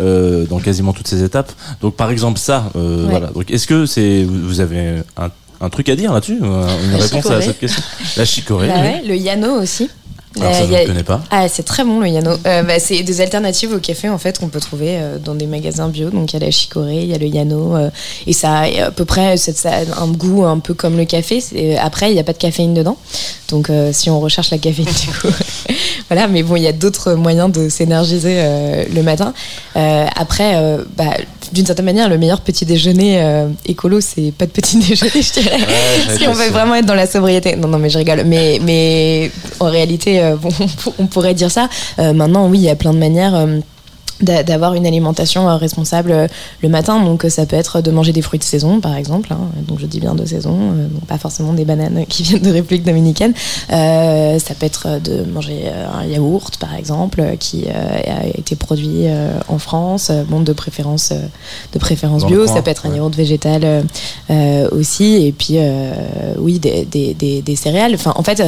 [0.00, 1.52] euh, dans quasiment toutes ces étapes.
[1.80, 3.10] Donc, par exemple, ça, euh, Ouais.
[3.10, 3.26] voilà.
[3.28, 6.98] Donc, est-ce que c'est vous avez un, un truc à dire là-dessus, euh, une La
[6.98, 7.42] réponse à chicorée.
[7.42, 7.82] cette question
[8.16, 8.68] La chicorée.
[8.68, 9.08] Bah oui.
[9.08, 9.88] le Yano aussi.
[10.40, 11.22] Alors ça, Euh, je y a- ne connais pas.
[11.30, 12.32] Ah, c'est très bon le Yano.
[12.44, 15.46] Euh, bah, c'est des alternatives au café en fait qu'on peut trouver euh, dans des
[15.46, 16.10] magasins bio.
[16.10, 17.90] Donc il y a la chicorée, il y a le Yano euh,
[18.26, 21.04] et ça a à peu près ça, ça a un goût un peu comme le
[21.04, 21.40] café.
[21.80, 22.96] Après il n'y a pas de caféine dedans.
[23.48, 25.28] Donc euh, si on recherche la caféine du coup,
[26.08, 26.28] voilà.
[26.28, 29.32] Mais bon il y a d'autres moyens de s'énergiser euh, le matin.
[29.76, 31.04] Euh, après euh, bah,
[31.52, 35.58] d'une certaine manière le meilleur petit déjeuner écolo c'est pas de petit déjeuner je dirais.
[36.16, 37.56] si on veut vraiment être dans la sobriété.
[37.56, 38.24] Non, non, mais je rigole.
[38.26, 40.50] Mais, mais en réalité, bon,
[40.98, 41.68] on pourrait dire ça.
[41.98, 43.46] Maintenant, oui, il y a plein de manières.
[44.20, 46.26] D'a- d'avoir une alimentation euh, responsable euh,
[46.62, 47.02] le matin.
[47.02, 49.38] Donc euh, ça peut être de manger des fruits de saison par exemple hein.
[49.68, 52.50] donc je dis bien de saison euh, donc pas forcément des bananes qui viennent de
[52.52, 53.32] République dominicaine.
[53.72, 55.64] Euh, ça peut être de manger
[56.00, 59.04] un yaourt par exemple qui euh, a été produit
[59.48, 61.12] en France bon de préférence
[61.72, 62.44] de préférence Dans bio.
[62.44, 63.84] coin, ça peut être un yaourt végétal
[64.72, 65.26] aussi.
[65.26, 65.58] Et puis
[66.38, 67.94] oui des, des, des, des céréales.
[67.94, 68.42] Enfin en fait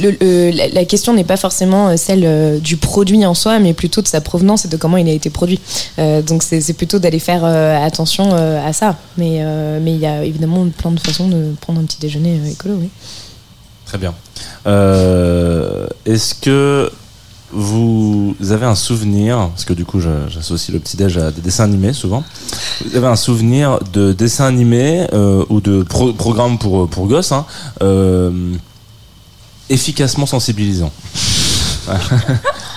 [0.00, 4.02] le- le- la, la question n'est pas forcément celle du produit en soi mais plutôt
[4.02, 5.60] de sa provenance et de comment il a été produit
[5.98, 10.00] Euh, donc c'est plutôt d'aller faire euh, attention euh, à ça mais euh, mais il
[10.00, 12.88] y a évidemment plein de façons de prendre un petit déjeuner euh, écolo oui.
[13.86, 14.14] Très bien.
[14.66, 16.90] Euh, Est-ce que
[17.52, 21.92] vous avez un souvenir, parce que du coup j'associe le petit-déj à des dessins animés
[21.92, 22.24] souvent,
[22.84, 27.30] vous avez un souvenir de dessins animés euh, ou de pro programmes pour, pour gosses
[27.30, 27.46] hein,
[27.82, 28.54] euh,
[29.70, 30.92] efficacement sensibilisants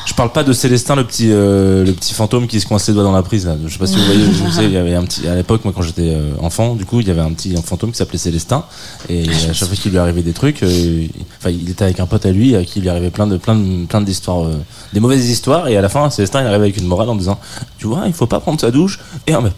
[0.07, 2.93] Je parle pas de Célestin, le petit, euh, le petit fantôme qui se coince les
[2.93, 3.45] doigts dans la prise.
[3.45, 3.57] Là.
[3.61, 4.23] Je sais pas si vous voyez.
[4.23, 6.85] Vous savez, il y avait un petit, à l'époque, moi, quand j'étais euh, enfant, du
[6.85, 8.63] coup, il y avait un petit fantôme qui s'appelait Célestin.
[9.09, 11.05] Et à chaque fois qu'il lui arrivait des trucs, euh,
[11.39, 13.35] enfin, il était avec un pote à lui, à qui il lui arrivait plein de,
[13.35, 14.55] plein de, plein d'histoires, euh,
[14.93, 15.67] des mauvaises histoires.
[15.67, 17.37] Et à la fin, Célestin, il arrivait avec une morale en disant,
[17.77, 19.51] tu vois, il faut pas prendre sa douche et en même,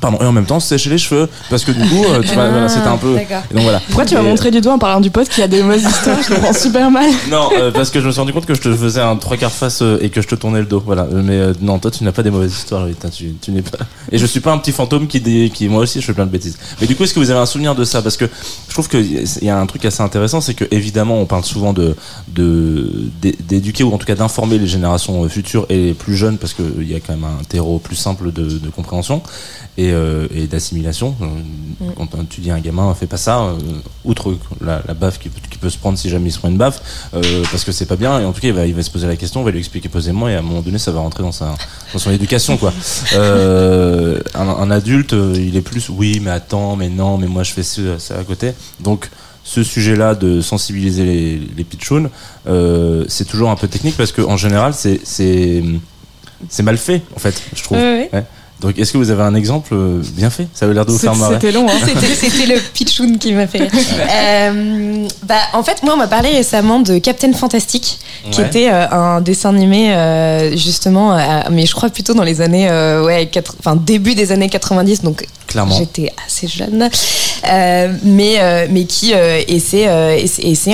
[0.00, 2.34] pardon, et en même temps se sécher les cheveux, parce que du coup, euh, tu
[2.34, 3.14] vois, c'était un peu.
[3.14, 3.42] D'accord.
[3.50, 3.80] Et donc voilà.
[3.86, 5.84] Pourquoi tu m'as Et- montré du doigt en parlant du pote qui a des mauvaises
[5.84, 7.10] histoires Je le prends super mal.
[7.30, 9.36] Non, euh, parce que je me suis rendu compte que je te faisais un trois
[9.36, 10.82] quarts face euh, et que je te tournais le dos.
[10.84, 11.02] Voilà.
[11.02, 12.86] Euh, Mais euh, non, toi, tu n'as pas des mauvaises histoires.
[13.14, 13.78] Tu, tu n'es pas.
[14.12, 16.26] Et je suis pas un petit fantôme qui, dé- qui, moi aussi, je fais plein
[16.26, 16.58] de bêtises.
[16.80, 18.02] Mais du coup, est-ce que vous avez un souvenir de ça?
[18.02, 18.26] Parce que
[18.68, 21.72] je trouve qu'il y a un truc assez intéressant, c'est que évidemment, on parle souvent
[21.72, 21.96] de
[22.34, 22.90] de
[23.22, 26.38] d'é- d'éduquer ou en tout cas d'informer les générations euh, futures et les plus jeunes,
[26.38, 29.22] parce qu'il y a quand même un terreau plus simple de, de compréhension
[29.78, 31.14] et, euh, et d'assimilation.
[31.20, 31.26] Euh,
[31.96, 33.58] Quand tu dis à un gamin, fais pas ça, euh,
[34.04, 34.34] outre
[34.64, 36.56] la, la baffe qui, peut- qui peut se prendre si jamais il se prend une
[36.56, 36.80] baffe,
[37.14, 38.18] euh, parce que c'est pas bien.
[38.20, 39.58] Et en tout cas, il va, il va se poser la question, on va lui
[39.58, 41.54] expliquer posément, et à un moment donné, ça va rentrer dans sa
[41.92, 42.72] dans son éducation, quoi.
[43.14, 47.62] Un, un adulte, il est plus, oui, mais attends, mais non, mais moi je fais
[47.62, 48.52] ça, ça à côté.
[48.80, 49.10] Donc
[49.44, 52.10] ce sujet-là de sensibiliser les, les pitchouns,
[52.48, 57.40] euh, c'est toujours un peu technique parce que en général, c'est mal fait en fait,
[57.54, 57.78] je trouve.
[57.78, 58.10] Ouais.
[58.12, 58.24] Ouais.
[58.60, 60.46] Donc, est-ce que vous avez un exemple euh, bien fait?
[60.54, 61.34] Ça avait l'air de vous faire marrer.
[61.34, 61.72] C'était long, hein.
[62.14, 63.70] C'était le pitchoun qui m'a fait rire.
[64.10, 67.98] Euh, bah, en fait, moi, on m'a parlé récemment de Captain Fantastic,
[68.30, 68.46] qui Ouais.
[68.46, 72.68] était euh, un dessin animé, euh, justement, à- mais je crois plutôt dans les années,
[72.70, 73.30] euh, ouais,
[73.60, 75.76] enfin, début des années 90, donc Clairement.
[75.76, 76.88] j'étais assez jeune,
[77.48, 80.16] Euh, mais, euh, mais qui, euh, et c'est euh,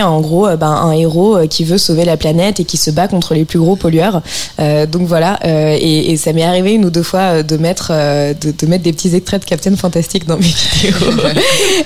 [0.05, 3.09] en gros euh, ben, un héros qui veut sauver la planète et qui se bat
[3.09, 4.22] contre les plus gros pollueurs.
[4.61, 7.72] Euh, donc voilà, euh, et, et ça m'est arrivé une ou deux fois de mettre,
[7.91, 10.43] euh, de, de mettre des petits extraits de Captain Fantastic dans mes
[10.75, 10.97] vidéos.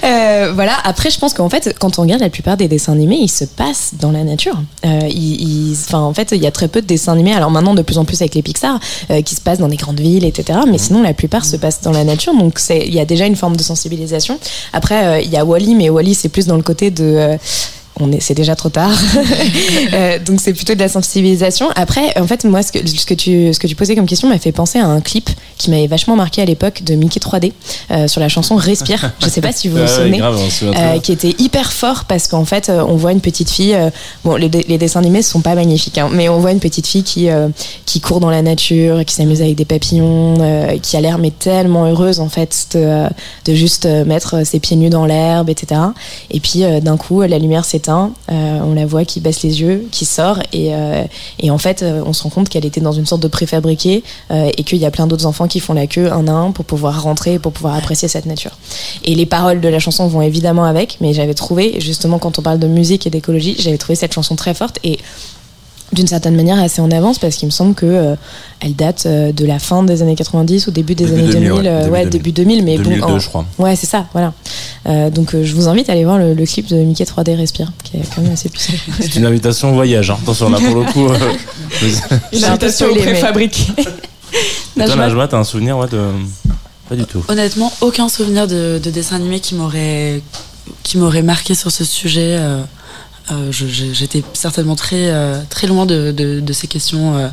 [0.05, 0.73] Euh, voilà.
[0.85, 3.45] Après, je pense qu'en fait, quand on regarde la plupart des dessins animés, ils se
[3.45, 4.61] passent dans la nature.
[4.85, 7.33] Euh, ils, en fait, il y a très peu de dessins animés.
[7.33, 8.79] Alors maintenant, de plus en plus avec les Pixar,
[9.25, 10.61] qui se passent dans des grandes villes, etc.
[10.69, 12.35] Mais sinon, la plupart se passent dans la nature.
[12.35, 14.39] Donc, c'est, il y a déjà une forme de sensibilisation.
[14.73, 17.39] Après, il y a Wally, mais Wally, c'est plus dans le côté de
[17.99, 18.91] on est, c'est déjà trop tard.
[19.93, 21.69] Euh, donc c'est plutôt de la sensibilisation.
[21.77, 24.29] Après, en fait, moi, ce que, ce que tu, ce que tu posais comme question
[24.29, 27.53] m'a fait penser à un clip qui m'avait vachement marqué à l'époque de Mickey 3D
[27.91, 29.13] euh, sur la chanson Respire.
[29.23, 30.19] Je sais pas si vous vous Ah ouais, souvenez.
[30.19, 33.77] grave, Euh, qui était hyper fort parce qu'en fait on voit une petite fille
[34.25, 37.03] bon les, les dessins animés sont pas magnifiques hein, mais on voit une petite fille
[37.05, 37.29] qui
[37.85, 41.87] qui court dans la nature qui s'amuse avec des papillons qui a l'air mais tellement
[41.87, 43.05] heureuse en fait de,
[43.45, 45.81] de juste mettre ses pieds nus dans l'herbe etc
[46.31, 50.05] et puis d'un coup la lumière euh, on la voit qui baisse les yeux qui
[50.05, 51.05] sort et, euh,
[51.39, 54.03] et en fait euh, on se rend compte qu'elle était dans une sorte de préfabriqué
[54.31, 56.51] euh, et qu'il y a plein d'autres enfants qui font la queue un à un
[56.53, 58.53] pour pouvoir rentrer pour pouvoir apprécier cette nature.
[59.05, 62.43] Et les paroles de la chanson vont évidemment avec, mais j'avais trouvé, justement, quand on
[62.43, 64.99] parle de musique et d'écologie, j'avais trouvé cette chanson très forte et
[65.93, 68.15] d'une certaine manière assez en avance parce qu'il me semble que euh,
[68.61, 71.49] elle date euh, de la fin des années 90 ou début des Début années 2000,
[71.49, 72.11] 2000, ouais, euh, début ouais, 2000.
[72.11, 73.45] début 2000, mais 2002, bon, en- je crois.
[73.59, 74.33] ouais, c'est ça, voilà.
[74.89, 77.37] Euh, donc euh, je vous invite à aller voir le, le clip de Mickey 3D
[77.37, 78.73] Respire, qui est quand même assez puissant.
[79.01, 80.11] C'est une invitation au voyage.
[80.11, 80.19] hein.
[80.23, 81.07] Attention, là, pour le coup.
[81.09, 81.19] euh,
[82.33, 83.73] Une invitation spoilé, mais- préfabriquée.
[83.77, 83.93] Toi,
[84.77, 86.01] Najma, Najma, t'as un souvenir ouais, de.
[86.89, 87.23] Pas du tout.
[87.29, 90.21] Honnêtement, aucun souvenir de, de dessin animé qui m'aurait
[90.83, 92.37] qui m'aurait marqué sur ce sujet.
[93.31, 97.29] Euh, J'étais certainement très euh, très loin de, de, de ces questions euh,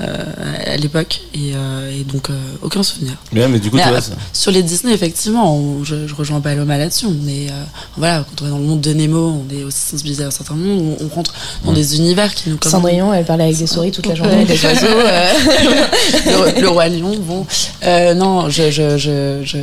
[0.00, 0.24] euh,
[0.66, 3.12] à l'époque et, euh, et donc euh, aucun souvenir.
[3.32, 6.14] Ouais, mais du coup, Mais, tu vois, ça- Sur les Disney, effectivement, on- je, je
[6.16, 7.06] rejoins Paloma là-dessus.
[7.06, 7.62] On est, euh,
[7.96, 10.30] voilà, quand on est dans le monde de Nemo, on est aussi sensibilisé à un
[10.32, 10.96] certain monde.
[11.00, 11.32] On, on rentre
[11.64, 11.76] dans Ouais.
[11.76, 12.82] des univers qui nous commandent.
[12.82, 14.86] Cendrillon, elle parlait avec des souris toute la journée, des oiseaux.
[14.88, 15.32] euh.
[16.56, 17.46] le, le roi lion bon
[17.84, 19.58] Euh, non je je, je, je,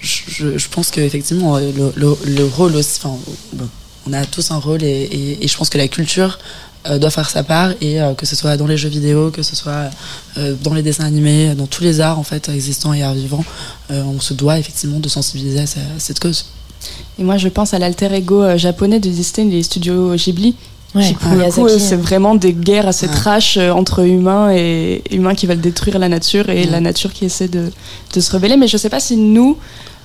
[0.00, 3.16] je, je pense que effectivement le, le, le rôle aussi enfin
[3.52, 3.68] bon,
[4.08, 6.38] on a tous un rôle et, et, et je pense que la culture
[6.88, 9.42] euh, doit faire sa part et euh, que ce soit dans les jeux vidéo que
[9.42, 9.90] ce soit
[10.38, 13.44] euh, dans les dessins animés dans tous les arts en fait existants et arts vivants
[13.90, 16.46] euh, on se doit effectivement de sensibiliser à, sa- à cette cause
[17.18, 20.54] Et moi, je pense à l'alter ego euh, japonais de Disney, les studios Ghibli.
[20.94, 21.60] Ouais, qui, pour le Miyazaki.
[21.60, 23.12] coup, euh, c'est vraiment des guerres assez Ouais.
[23.12, 26.70] trash euh, entre humains et humains qui veulent détruire la nature et Ouais.
[26.70, 27.70] la nature qui essaie de,
[28.14, 28.56] de se rebeller.
[28.56, 29.58] Mais je sais pas si nous,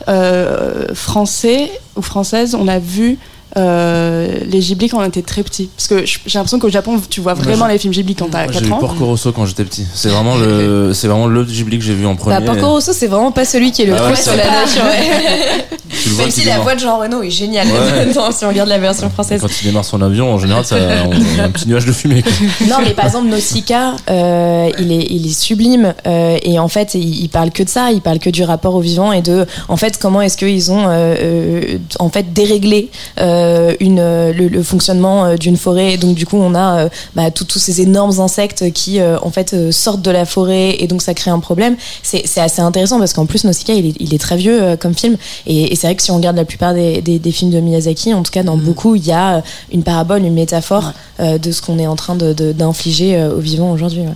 [0.09, 3.17] euh, Français ou Françaises, on a vu
[3.57, 5.69] euh, les Ghibli quand on était très petits.
[5.75, 8.43] Parce que j'ai l'impression qu'au Japon, tu vois vraiment j'ai- les films Ghibli quand t'as
[8.43, 8.77] Moi, J'ai 4 vu ans.
[8.79, 9.85] Porco Rosso quand j'étais petit.
[9.93, 12.37] C'est vraiment le, c'est vraiment le Ghibli que j'ai vu en premier.
[12.39, 14.83] Bah, Porco Rosso, c'est vraiment pas celui qui est le Ah ouais, sur la nature.
[14.83, 15.65] ouais.
[16.03, 18.05] Tu le vois Même si la voix de Jean Reno est géniale Ouais.
[18.09, 19.39] dedans, si on regarde la version française.
[19.39, 20.75] Quand il démarre son avion, en général, ça,
[21.07, 22.21] on a un petit nuage de fumée.
[22.21, 22.31] quoi.
[22.67, 25.93] Non, mais par exemple, Nausicaa, euh, il, est, il est sublime.
[26.05, 27.91] euh, et en fait, il, il parle que de ça.
[27.91, 30.85] Il parle que du rapport au vivant et de, en fait, comment est-ce qu'ils ont,
[30.89, 32.89] euh, euh, en fait, déréglé
[33.21, 33.44] euh,
[33.79, 35.93] une, euh, le, le fonctionnement euh, d'une forêt.
[35.93, 39.29] Et donc, du coup, on a euh, bah, tous ces énormes insectes qui, euh, en
[39.31, 41.75] fait, euh, sortent de la forêt et donc ça crée un problème.
[42.03, 44.75] C'est c'est assez intéressant parce qu'en plus, Nausicaa, il est, il est très vieux euh,
[44.77, 45.17] comme film.
[45.45, 47.59] Et, et c'est vrai que si on regarde la plupart des, des, des films de
[47.59, 48.63] Miyazaki, en tout cas, dans Mhm.
[48.63, 49.41] beaucoup, il y a euh,
[49.71, 53.35] une parabole, une métaphore euh, de ce qu'on est en train de- de- d'infliger euh,
[53.35, 54.01] aux vivants aujourd'hui.
[54.01, 54.13] ouais.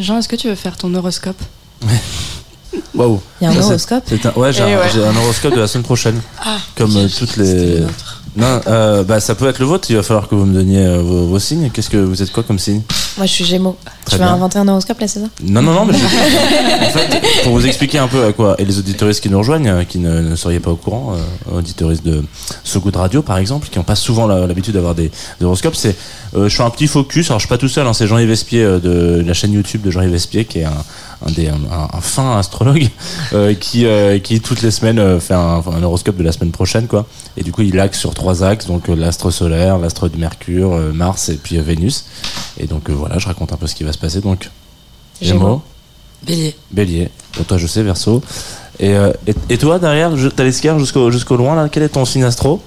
[0.00, 1.40] Jean, est-ce que tu veux faire ton horoscope?
[2.94, 3.20] Waouh.
[3.40, 4.04] Il y a un horoscope.
[4.06, 4.86] C'est un, ouais, j'ai Eh un, ouais.
[4.92, 6.20] j'ai un horoscope de la semaine prochaine.
[6.44, 7.80] ah Comme euh, toutes les.
[8.34, 9.90] Non, euh, bah ça peut être le vôtre.
[9.90, 11.68] Il va falloir que vous me donniez euh, vos, vos signes.
[11.70, 12.80] Qu'est-ce que vous êtes quoi comme signe?
[13.18, 13.76] Moi, je suis Gémeaux.
[14.06, 15.26] Très tu vas inventer un horoscope là, c'est ça?
[15.44, 16.04] Non, non, non, mais je-
[16.86, 19.84] en fait, pour vous expliquer un peu à quoi, et les auditoristes qui nous rejoignent,
[19.84, 22.24] qui ne, ne seriez pas au courant, euh, auditoristes de
[22.64, 25.76] So Good Radio par exemple, qui n'ont pas souvent la- l'habitude d'avoir des, des horoscopes,
[25.76, 25.94] c'est,
[26.34, 28.30] euh, je fais un petit focus, alors je suis pas tout seul, hein, c'est Jean-Yves
[28.30, 30.72] Espier euh, de la chaîne YouTube de Jean-Yves Espier, qui est un,
[31.26, 32.88] un, des, un, un fin astrologue,
[33.32, 36.50] euh, qui, euh, qui toutes les semaines euh, fait un, un horoscope de la semaine
[36.50, 37.06] prochaine, quoi.
[37.36, 41.28] Et du coup, il axe sur trois axes, donc l'astre solaire, l'astre de Mercure, Mars
[41.28, 42.06] et puis Vénus.
[42.58, 44.50] Et donc voilà, je raconte un peu ce qui va se passer, donc.
[45.20, 45.62] Gémeaux.
[46.24, 47.10] Bélier Bélier.
[47.32, 48.22] Pour toi, je sais, Verso.
[48.80, 52.24] Et, et, et toi, derrière, t'as l'esquerre jusqu'au jusqu'au loin, là, quel est ton signe
[52.24, 52.60] astro?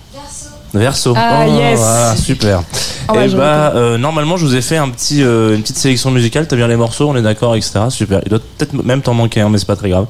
[0.78, 1.14] Verso.
[1.16, 1.80] Ah, yes.
[1.80, 2.64] voilà, super.
[3.08, 5.78] Oh, et je bah, euh, normalement, je vous ai fait un petit, euh, une petite
[5.78, 6.48] sélection musicale.
[6.48, 7.82] T'as bien les morceaux, on est d'accord, etc.
[7.90, 8.22] Super.
[8.26, 10.08] Il doit peut-être même t'en manquer un, mais c'est pas très grave.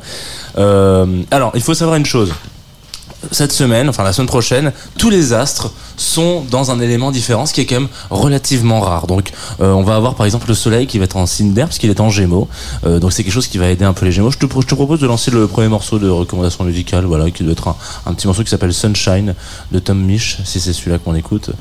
[0.58, 2.34] Euh, alors, il faut savoir une chose.
[3.32, 7.54] Cette semaine, enfin la semaine prochaine, tous les astres sont dans un élément différent, ce
[7.54, 9.08] qui est quand même relativement rare.
[9.08, 11.68] Donc, euh, on va avoir par exemple le Soleil qui va être en signe d'air
[11.68, 12.48] parce qu'il est en Gémeaux.
[12.86, 14.32] Euh, donc, c'est quelque chose qui va aider un peu les Gémeaux.
[14.32, 17.68] Je te, propose de lancer le premier morceau de recommandation musicale, voilà, qui doit être
[17.68, 19.36] un, un petit morceau qui s'appelle Sunshine
[19.72, 21.52] de Tom Misch, si c'est celui-là qu'on écoute.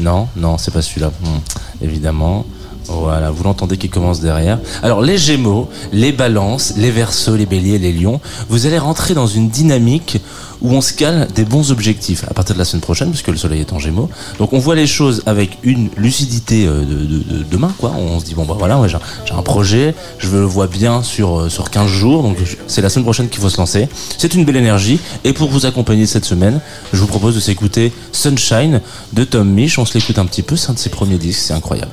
[0.00, 1.08] Non, non, c'est pas celui-là.
[1.08, 2.46] Hmm, évidemment.
[2.88, 4.58] Voilà, vous l'entendez qui commence derrière.
[4.82, 9.26] Alors les Gémeaux, les Balances, les Verseaux, les Béliers, les Lions, vous allez rentrer dans
[9.26, 10.20] une dynamique
[10.60, 13.36] où on se cale des bons objectifs à partir de la semaine prochaine, puisque le
[13.36, 14.08] Soleil est en Gémeaux.
[14.38, 17.92] Donc on voit les choses avec une lucidité euh, de, de, de demain, quoi.
[17.98, 18.96] On se dit bon bah voilà, j'ai
[19.34, 23.04] un- projet, je le vois bien sur euh, sur 15 jours, donc c'est la semaine
[23.04, 23.88] prochaine qu'il faut se lancer.
[24.18, 25.00] C'est une belle énergie.
[25.24, 26.60] Et pour vous accompagner cette semaine,
[26.92, 28.80] je vous propose de s'écouter Sunshine
[29.12, 29.78] de Tom Misch.
[29.78, 31.92] On se l'écoute un petit peu, c'est un de ses premiers disques, c'est incroyable.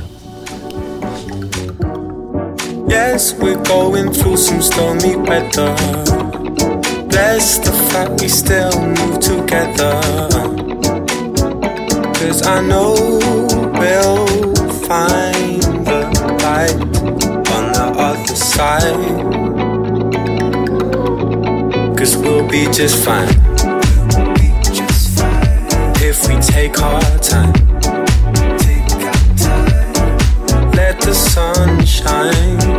[2.92, 5.74] Yes, we're going through some stormy weather.
[7.08, 9.96] Bless the fact we still move together.
[12.20, 12.92] Cause I know
[13.80, 14.28] we'll
[14.90, 16.00] find the
[16.44, 16.76] light
[17.56, 19.00] on the other side.
[21.98, 23.30] Cause we'll be just fine.
[26.04, 27.54] If we take our time.
[30.76, 32.71] Let the sun shine.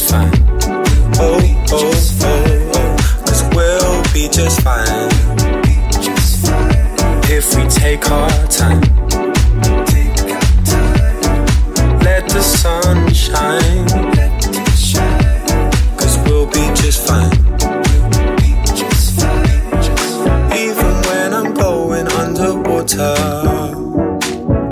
[0.00, 0.32] Just fine.
[1.18, 1.40] Oh,
[1.72, 1.92] oh,
[2.22, 2.96] oh.
[3.26, 5.08] Cause we'll be just fine.
[7.28, 8.80] If we take our time.
[12.00, 13.86] Let the sun shine.
[15.98, 17.32] Cause we'll be just fine.
[20.52, 23.14] Even when I'm going underwater,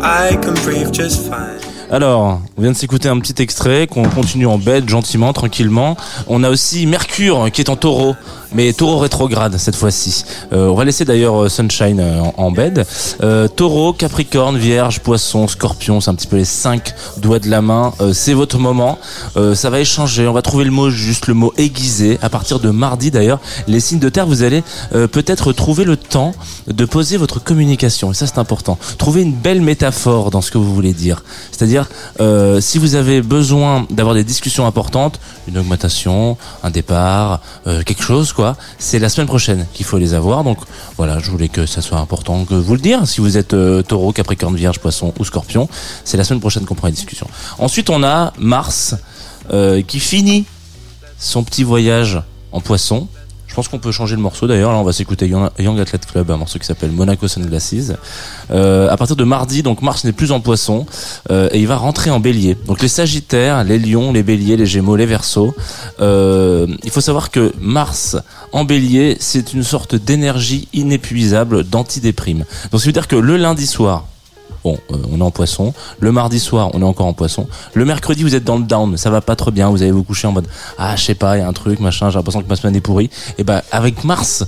[0.00, 1.47] I can breathe just fine.
[1.90, 5.96] Alors, on vient de s'écouter un petit extrait qu'on continue en bête, gentiment, tranquillement.
[6.26, 8.14] On a aussi Mercure qui est en taureau,
[8.52, 10.24] mais taureau rétrograde cette fois-ci.
[10.52, 12.86] Euh, on va laisser d'ailleurs euh, Sunshine euh, en, en bed.
[13.22, 17.62] Euh, taureau, Capricorne, Vierge, Poisson, Scorpion, c'est un petit peu les cinq doigts de la
[17.62, 17.92] main.
[18.00, 18.98] Euh, c'est votre moment.
[19.36, 20.26] Euh, ça va échanger.
[20.26, 22.18] On va trouver le mot juste, le mot aiguisé.
[22.22, 26.32] À partir de mardi d'ailleurs, les signes de terre, vous allez peut-être trouver le temps
[26.66, 28.10] de poser votre communication.
[28.12, 28.78] Et ça, c'est important.
[28.98, 31.22] Trouver une belle métaphore dans ce que vous voulez dire.
[31.50, 31.88] C'est-à-dire,
[32.60, 38.32] si vous avez besoin d'avoir des discussions importantes, une augmentation, un départ, quelque chose,
[38.78, 40.44] c'est la semaine prochaine qu'il faut les avoir.
[40.44, 40.58] Donc
[40.96, 43.06] voilà, je voulais que ça soit important que vous le dire.
[43.06, 45.68] Si vous êtes euh, taureau, capricorne, vierge, poisson ou scorpion,
[46.04, 47.28] c'est la semaine prochaine qu'on prend les discussions.
[47.58, 48.94] Ensuite, on a Mars
[49.52, 50.44] euh, qui finit
[51.18, 52.20] son petit voyage
[52.52, 53.08] en poisson.
[53.58, 54.70] Je pense qu'on peut changer le morceau d'ailleurs.
[54.70, 57.92] Là, on va s'écouter Young Athlete Club, un morceau qui s'appelle Monaco Sunglasses.
[58.52, 60.86] Euh, à partir de mardi, donc Mars n'est plus en poisson
[61.32, 62.56] euh, et il va rentrer en bélier.
[62.68, 65.56] Donc les sagittaires, les lions, les béliers, les gémeaux, les versos.
[66.00, 68.16] Euh, il faut savoir que Mars
[68.52, 72.44] en bélier, c'est une sorte d'énergie inépuisable d'antidéprime.
[72.70, 74.04] Donc ça veut dire que le lundi soir,
[74.64, 75.72] Bon, euh, on est en poisson.
[76.00, 77.46] Le mardi soir, on est encore en poisson.
[77.74, 79.70] Le mercredi, vous êtes dans le down, ça va pas trop bien.
[79.70, 81.80] Vous allez vous coucher en mode ah, je sais pas, il y a un truc,
[81.80, 82.10] machin.
[82.10, 83.10] J'ai l'impression que ma semaine est pourrie.
[83.38, 84.44] Et ben, avec Mars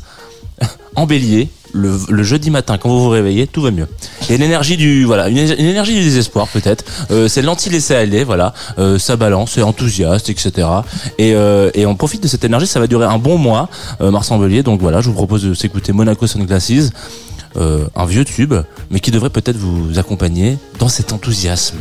[0.96, 3.86] en Bélier, le, jeudi matin, quand vous vous réveillez, tout va mieux.
[4.28, 6.84] Il y du voilà, une, énergie du désespoir peut-être.
[7.12, 8.53] Euh, c'est l'anti laisser aller, voilà.
[8.78, 10.66] Euh, ça balance, c'est enthousiaste, etc.
[11.18, 12.66] Et, et on profite de cette énergie.
[12.66, 13.68] Ça va durer un bon mois,
[14.01, 14.64] Mars en Bélier.
[14.64, 16.90] Donc voilà, je vous propose de s'écouter Monaco Sunglasses.
[17.57, 18.55] Euh, un vieux tube,
[18.90, 21.78] mais qui devrait peut-être vous accompagner dans cet enthousiasme.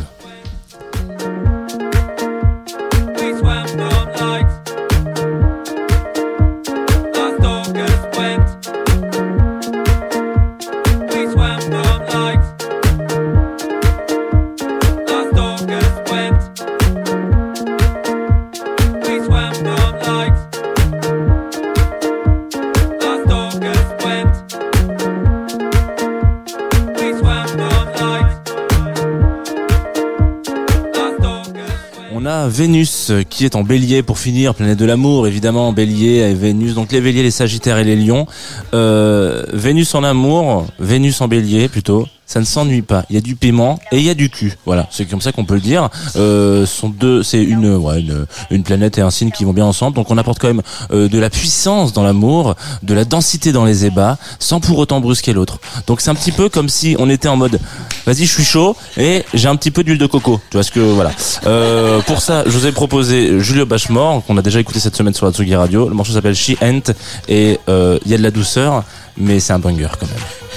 [32.60, 36.74] Vénus euh, qui est en bélier pour finir, planète de l'amour évidemment, bélier et Vénus,
[36.74, 38.26] donc les béliers, les sagittaires et les lions.
[38.74, 43.04] Euh, Vénus en amour, Vénus en bélier plutôt, ça ne s'ennuie pas.
[43.10, 44.56] Il y a du paiement et il y a du cul.
[44.64, 45.88] Voilà, c'est comme ça qu'on peut le dire.
[46.14, 49.64] Euh, sont deux, c'est une, ouais, une, une planète et un signe qui vont bien
[49.64, 49.96] ensemble.
[49.96, 50.62] Donc on apporte quand même
[50.92, 52.54] euh, de la puissance dans l'amour,
[52.84, 55.58] de la densité dans les ébats, sans pour autant brusquer l'autre.
[55.88, 57.58] Donc c'est un petit peu comme si on était en mode,
[58.06, 60.40] vas-y, je suis chaud et j'ai un petit peu d'huile de coco.
[60.50, 61.10] Tu vois ce que voilà.
[61.46, 65.14] Euh, pour ça, je vous ai proposé Julio Bachemort qu'on a déjà écouté cette semaine
[65.14, 65.88] sur la Tsugi Radio.
[65.88, 66.94] Le morceau s'appelle She Ain't
[67.28, 68.84] et euh, il y a de la douceur,
[69.16, 70.49] mais c'est un banger quand même.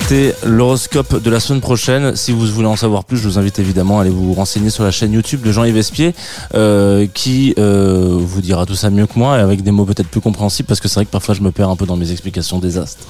[0.00, 2.16] C'était l'horoscope de la semaine prochaine.
[2.16, 4.82] Si vous voulez en savoir plus, je vous invite évidemment à aller vous renseigner sur
[4.82, 6.16] la chaîne YouTube de Jean-Yves Espier,
[6.54, 10.08] euh, qui euh, vous dira tout ça mieux que moi et avec des mots peut-être
[10.08, 12.10] plus compréhensibles, parce que c'est vrai que parfois je me perds un peu dans mes
[12.10, 13.04] explications désastres.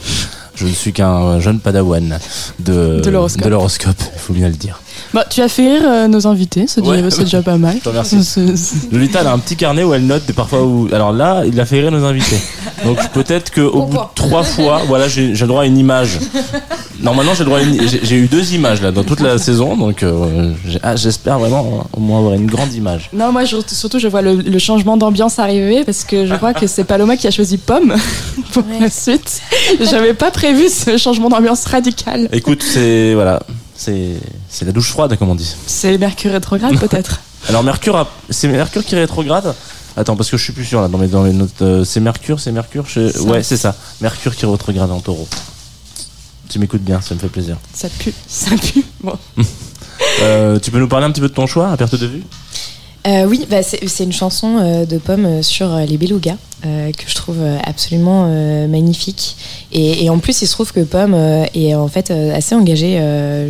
[0.57, 2.19] Je ne suis qu'un jeune padawan
[2.59, 3.45] de, De l'horoscope.
[3.45, 4.79] de l'horoscope, il faut bien le dire.
[5.13, 6.97] Bah, tu as fait rire euh, nos invités, c'est Ouais.
[6.97, 7.77] déjà, c'est déjà pas mal.
[7.79, 8.25] Je te remercie.
[8.25, 10.89] C'est- c'est- Lolita, elle a un petit carnet où elle note des parfois où.
[10.93, 12.39] Alors là, il a fait rire nos invités.
[12.85, 16.19] Donc peut-être qu'au bout de trois fois, voilà, j'ai le droit à une image.
[17.01, 20.97] Normalement, j'ai droit une- eu deux images là dans toute la saison, donc euh, ah,
[20.97, 23.11] j'espère vraiment au moins avoir une grande image.
[23.13, 26.55] Non, moi je- surtout je vois le, le changement d'ambiance arriver parce que je crois
[26.55, 27.95] que c'est Paloma qui a choisi Pomme
[28.53, 29.41] pour la suite.
[29.81, 32.29] J'avais pas prévu ce changement d'ambiance radical.
[32.33, 33.43] Écoute, c'est voilà,
[33.77, 34.21] c'est
[34.65, 35.55] la douche froide comme on dit.
[35.67, 37.21] C'est Mercure rétrograde peut-être.
[37.49, 39.55] Alors Mercure, a- c'est Mercure qui est rétrograde.
[39.97, 41.63] Attends, parce que je suis plus sûr là dans mes dans les notes.
[41.63, 42.85] euh, c'est Mercure, c'est Mercure.
[42.89, 43.19] je-.
[43.23, 43.77] Ouais, c'est ça.
[44.01, 45.29] Mercure qui est rétrograde en Taureau.
[46.49, 47.57] Tu m'écoutes bien, ça me fait plaisir.
[47.73, 48.85] Ça pue, ça pue.
[49.03, 49.17] Bon.
[50.23, 52.23] Euh, tu peux nous parler un petit peu de ton choix à perte de vue?
[53.07, 57.15] Euh, oui, bah, c'est une chanson euh, de Pomme euh, sur les belugas que je
[57.15, 58.27] trouve absolument
[58.69, 59.37] magnifique.
[59.71, 62.99] Et, en plus, il se trouve que Pomme est en fait assez engagée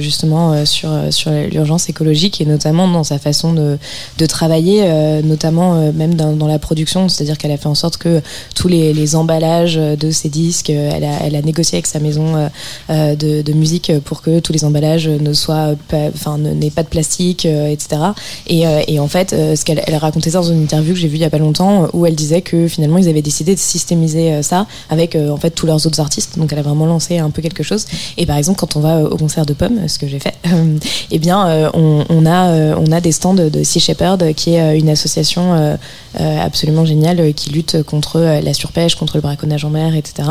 [0.00, 3.78] justement sur, sur l'urgence écologique et notamment dans sa façon de,
[4.18, 4.82] de travailler,
[5.22, 7.08] notamment même dans, la production.
[7.08, 8.20] C'est-à-dire qu'elle a fait en sorte que
[8.56, 12.50] tous les, emballages de ses disques, elle a, négocié avec sa maison
[12.88, 18.00] de, musique pour que tous les emballages ne soient enfin, n'aient pas de plastique, etc.
[18.48, 21.20] Et, en fait, ce qu'elle elle racontait ça dans une interview que j'ai vue il
[21.20, 24.32] y a pas longtemps, euh, où elle disait que finalement ils avaient décidé de systémiser
[24.32, 26.38] euh, ça avec euh, en fait tous leurs autres artistes.
[26.38, 27.86] Donc elle a vraiment lancé un peu quelque chose.
[28.16, 30.34] Et par exemple, quand on va euh, au concert de Pomme, ce que j'ai fait,
[30.46, 30.76] euh,
[31.10, 34.60] eh bien, euh, on, a euh, on a des stands de Sea Shepherd, qui est
[34.60, 35.76] euh, une association euh,
[36.20, 39.94] euh, absolument géniale euh, qui lutte contre euh, la surpêche, contre le braconnage en mer,
[39.94, 40.28] etc.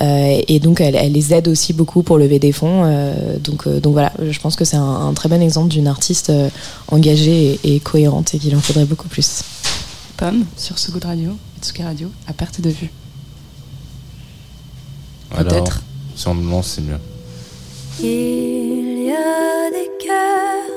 [0.00, 2.82] Euh, et donc elle, les aide aussi beaucoup pour lever des fonds.
[2.84, 6.48] euh, donc euh, voilà, je pense que c'est un, très bon exemple d'une artiste euh,
[6.88, 9.42] engagée et, cohérente et qu'il en faudrait beaucoup plus.
[10.16, 12.90] Pomme sur ce goût de radio, Tsuki Radio, à perte de vue.
[15.30, 15.82] Peut-être.
[16.14, 16.98] Si on me lance, c'est mieux.
[18.00, 20.70] Il y a des cœurs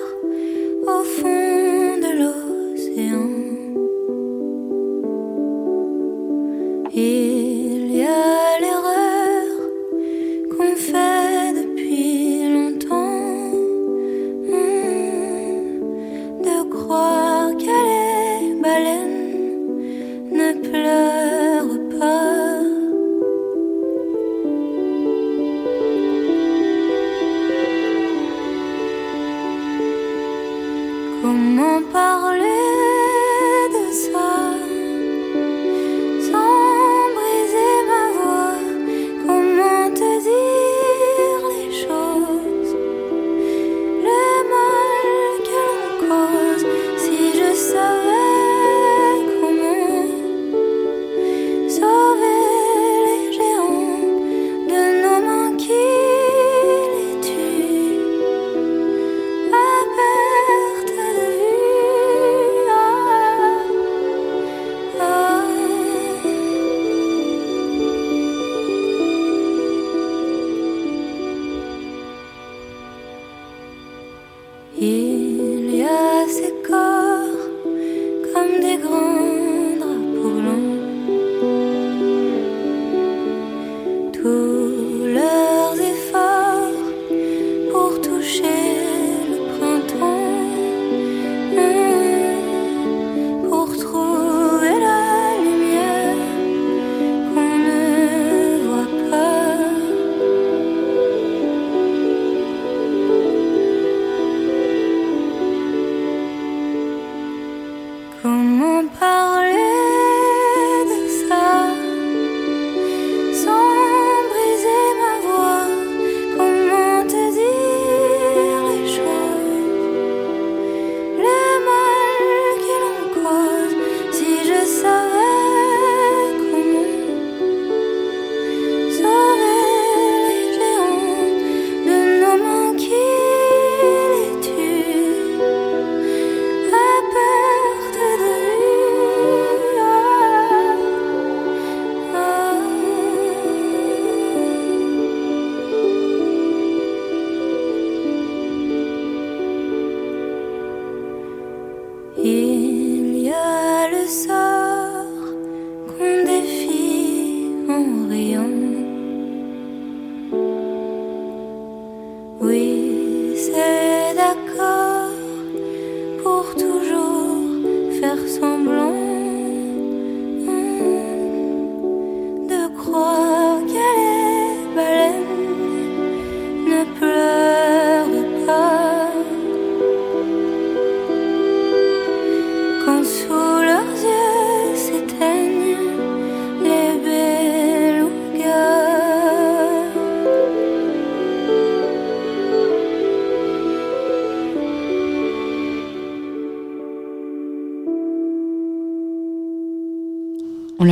[0.88, 3.28] au fond de l'océan.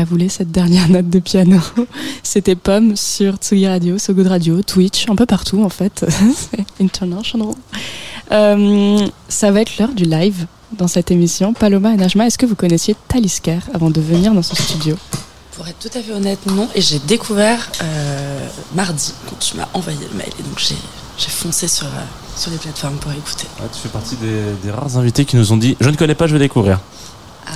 [0.06, 1.60] La voulait cette dernière note de piano.
[2.24, 6.06] C'était Pomme sur Tsugi Radio, So Good Radio, Twitch, un peu partout en fait.
[6.36, 7.56] C'est international.
[8.32, 10.46] Euh, ça va être l'heure du live
[10.78, 11.54] dans cette émission.
[11.54, 14.96] Paloma et Najma, est-ce que vous connaissiez Talisker avant de venir dans ce studio?
[15.54, 16.68] Pour être tout à fait honnête, non.
[16.76, 20.30] Et j'ai découvert euh, mardi quand tu m'as envoyé le mail.
[20.40, 20.76] Et donc j'ai
[21.18, 21.90] j'ai foncé sur, euh,
[22.36, 23.48] sur les plateformes pour écouter.
[23.60, 26.14] Ouais, tu fais partie des, des rares invités qui nous ont dit Je ne connais
[26.16, 26.80] pas, je vais découvrir.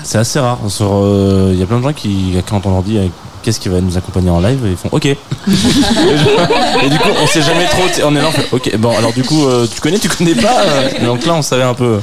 [0.03, 0.59] C'est assez rare.
[0.81, 3.07] Euh, Il y a plein de gens qui, quand on leur dit euh,
[3.43, 5.05] qu'est-ce qui va nous accompagner en live, ils font OK.
[5.05, 5.17] et,
[5.47, 7.83] je- et du coup, on sait jamais trop.
[8.05, 8.77] On est là, on fait OK.
[8.77, 11.63] Bon, alors du coup, euh, tu connais, tu connais pas euh, Donc là, on savait
[11.63, 11.99] un peu.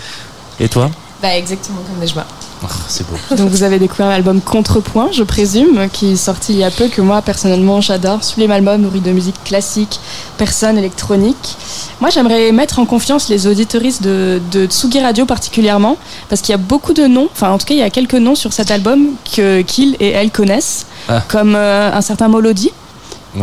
[0.61, 0.91] Et toi?
[1.23, 2.27] Bah, exactement comme Nejma.
[2.65, 3.17] Ah, C'est beau.
[3.37, 6.89] Donc vous avez découvert l'album Contrepoint, je présume, qui est sorti il y a peu,
[6.89, 8.25] que moi personnellement j'adore.
[8.25, 10.01] Sublime album nourri de musique classique,
[10.39, 11.57] personne électronique.
[12.01, 15.97] Moi j'aimerais mettre en confiance les auditoristes de, de Tsugi Radio particulièrement,
[16.29, 18.15] parce qu'il y a beaucoup de noms, enfin en tout cas il y a quelques
[18.15, 21.23] noms sur cet album que qu'ils et elles connaissent, Ah.
[21.29, 22.71] comme euh, un certain Molody,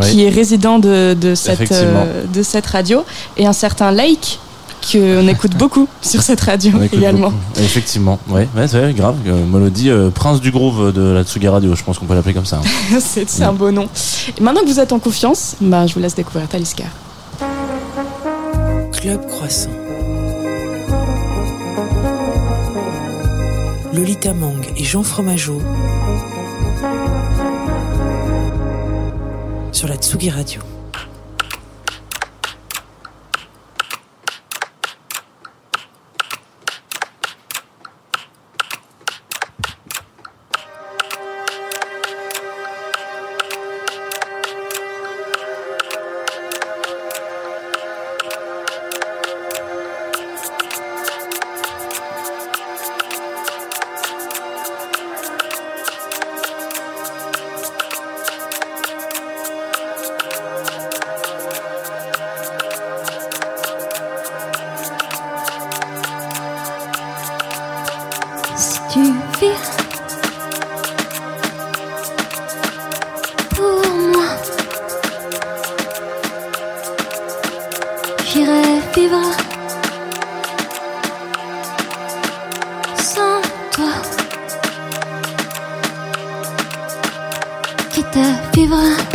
[0.01, 2.03] qui est résident de, de, cette, Effectivement.
[2.05, 3.03] euh, de cette radio,
[3.37, 4.39] et un certain Lake,
[4.91, 7.29] qu'on écoute beaucoup sur cette radio également.
[7.29, 7.41] beaucoup.
[7.63, 9.15] Effectivement, ouais, ouais c'est vrai, grave.
[9.25, 12.33] Euh, Molody, euh, prince du groove de la Tsugi Radio, je pense qu'on peut l'appeler
[12.33, 12.57] comme ça.
[12.93, 12.97] hein.
[12.99, 13.87] c'est un beau nom.
[14.37, 16.83] Et maintenant que vous êtes en confiance, bah, je vous laisse découvrir Talisker.
[19.03, 19.69] Club Croissant.
[23.93, 25.59] Lolita Mang et Jean Fromageau
[29.73, 30.61] sur la Tsugi Radio.
[88.13, 89.12] Quitte à vivre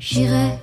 [0.00, 0.59] J'irai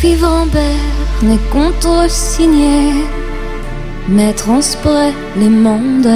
[0.00, 0.62] Vivambert
[1.22, 3.04] n'est contre-signé,
[4.48, 6.08] en spray les mondes.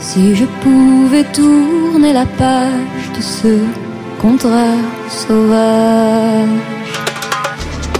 [0.00, 3.58] Si je pouvais tourner la page de ce
[4.20, 4.78] contrat
[5.08, 6.48] sauvage.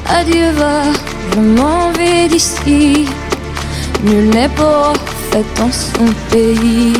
[0.08, 0.82] Adieu va,
[1.32, 3.06] je m'en vais d'ici.
[4.02, 4.48] Nul n'est
[5.30, 6.98] fait dans son pays.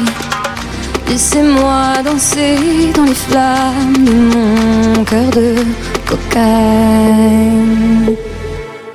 [1.08, 5.54] Laissez-moi danser dans les flammes du monde cœur de
[6.06, 6.96] cocaïne.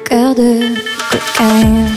[0.05, 0.75] Cœur de
[1.11, 1.87] cocaïne.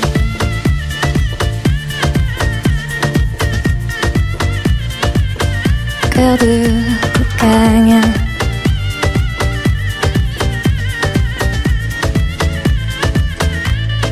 [6.10, 6.68] Cœur de
[7.16, 8.00] cocaïne.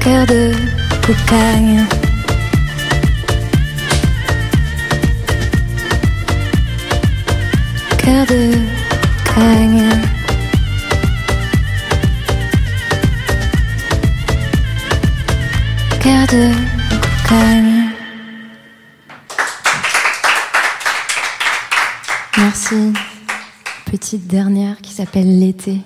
[0.01, 0.53] Cœur de
[1.07, 1.98] cocaïne.
[24.83, 25.79] qui s'appelle l'été.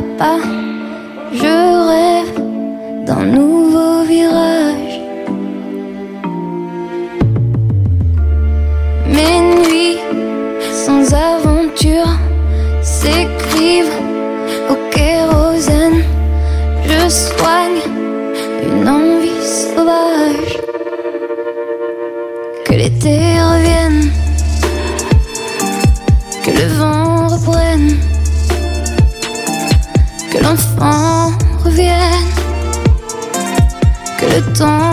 [0.00, 0.36] Papa.
[1.32, 1.56] Je
[1.90, 2.34] rêve
[3.06, 3.87] d'un nouveau
[34.58, 34.87] temps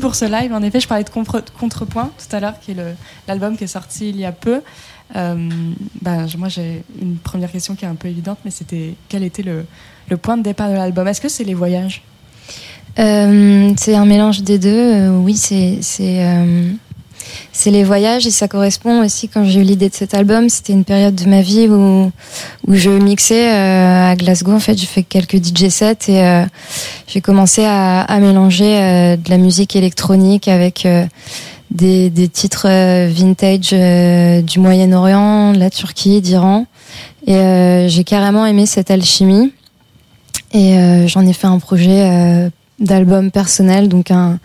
[0.00, 0.52] Pour ce live.
[0.52, 2.76] En effet, je parlais de contre- Contrepoint tout à l'heure, qui est
[3.28, 4.60] l'album qui est sorti il y a peu.
[5.14, 5.48] Euh,
[6.00, 9.42] ben, moi, j'ai une première question qui est un peu évidente, mais c'était quel était
[9.42, 9.66] le,
[10.08, 11.06] le point de départ de l'album?
[11.06, 12.02] Est-ce que c'est les voyages?
[12.98, 14.68] Euh, c'est un mélange des deux.
[14.70, 15.80] Euh, oui, c'est
[17.52, 20.48] c'est les voyages et ça correspond aussi quand j'ai eu l'idée de cet album.
[20.48, 22.10] C'était une période de ma vie où
[22.66, 24.52] où je mixais euh, à Glasgow.
[24.52, 26.44] En fait, j'ai fait quelques DJ sets et euh,
[27.06, 31.04] j'ai commencé à, à mélanger euh, de la musique électronique avec euh,
[31.70, 36.66] des, des titres euh, vintage euh, du Moyen-Orient, de la Turquie, d'Iran.
[37.26, 39.52] Et j'ai carrément aimé cette alchimie.
[40.52, 40.76] Et
[41.06, 42.50] j'en ai fait un projet
[42.80, 44.40] d'album personnel, donc un,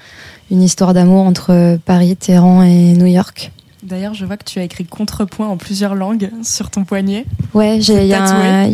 [0.51, 3.51] une histoire d'amour entre Paris, Téhéran et New York.
[3.83, 7.25] D'ailleurs, je vois que tu as écrit Contrepoint en plusieurs langues sur ton poignet.
[7.53, 8.13] Ouais, il y, y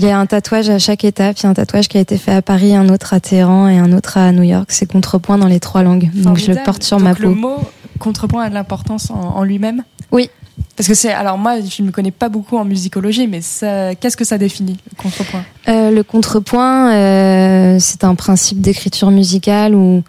[0.09, 1.37] a un tatouage à chaque étape.
[1.39, 3.67] Il y a un tatouage qui a été fait à Paris, un autre à Téhéran
[3.67, 4.71] et un autre à New York.
[4.71, 6.09] C'est contrepoint dans les trois langues.
[6.15, 7.35] Donc je le porte sur Donc ma Le peau.
[7.35, 7.57] mot
[7.99, 9.83] Contrepoint a de l'importance en, en lui-même?
[10.11, 10.29] Oui.
[10.75, 11.11] Parce que c'est.
[11.11, 14.77] Alors, moi, je ne me connais pas beaucoup en musicologie, mais qu'est-ce que ça définit,
[14.89, 15.43] le contrepoint?
[15.67, 20.03] Euh, le contrepoint, euh, c'est un principe d'écriture musicale où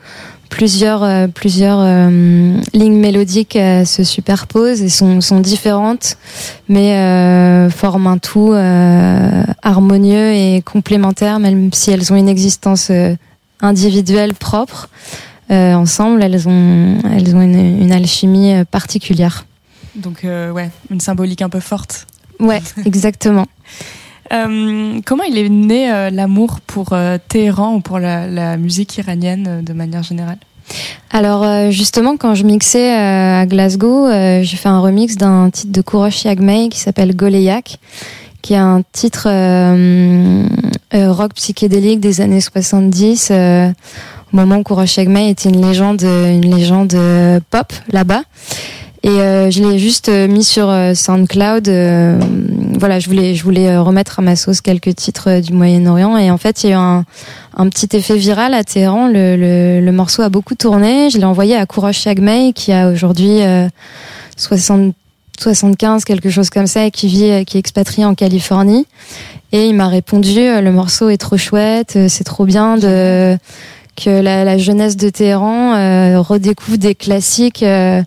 [0.55, 6.17] plusieurs, euh, plusieurs euh, lignes mélodiques euh, se superposent et sont, sont différentes,
[6.69, 8.53] mais euh, forment un tout
[9.63, 12.93] harmonieux et complémentaire, même si elles ont une existence
[13.61, 14.89] individuelle propre.
[15.51, 19.45] Ensemble, elles ont, elles ont une, une alchimie particulière.
[19.97, 22.07] Donc, ouais, une symbolique un peu forte.
[22.39, 23.47] Ouais, exactement.
[24.33, 29.63] Euh, comment il est né euh, l'amour pour euh, Téhéran ou pour la, musique iranienne
[29.63, 30.39] de manière générale?
[31.11, 36.25] Alors justement, quand je mixais à Glasgow, j'ai fait un remix d'un titre de Kourosh
[36.25, 37.79] Yagmei qui s'appelle Goleyak,
[38.41, 39.29] qui est un titre
[40.95, 43.69] rock psychédélique des années 70, euh,
[44.33, 46.97] au moment où Kourosh Yagmei était une légende, une légende
[47.51, 48.23] pop là-bas.
[49.07, 51.69] Et euh, je l'ai juste euh, mis sur euh, SoundCloud.
[52.79, 56.17] voilà, je voulais, je voulais remettre à ma sauce quelques titres du Moyen-Orient.
[56.17, 57.05] Et en fait, il y a eu un,
[57.55, 59.07] un petit effet viral à Téhéran.
[59.09, 61.11] Le, le, le morceau a beaucoup tourné.
[61.11, 63.69] Je l'ai envoyé à Kourosh Yagmei, qui a aujourd'hui euh,
[64.39, 64.95] 60,
[65.39, 68.87] 75, quelque chose comme ça, qui vit, qui est expatrié en Californie.
[69.53, 73.37] Et il m'a répondu, le morceau est trop chouette, c'est trop bien de
[73.97, 77.63] que la, la jeunesse de Téhéran euh, redécouvre des classiques.
[77.63, 78.03] euh,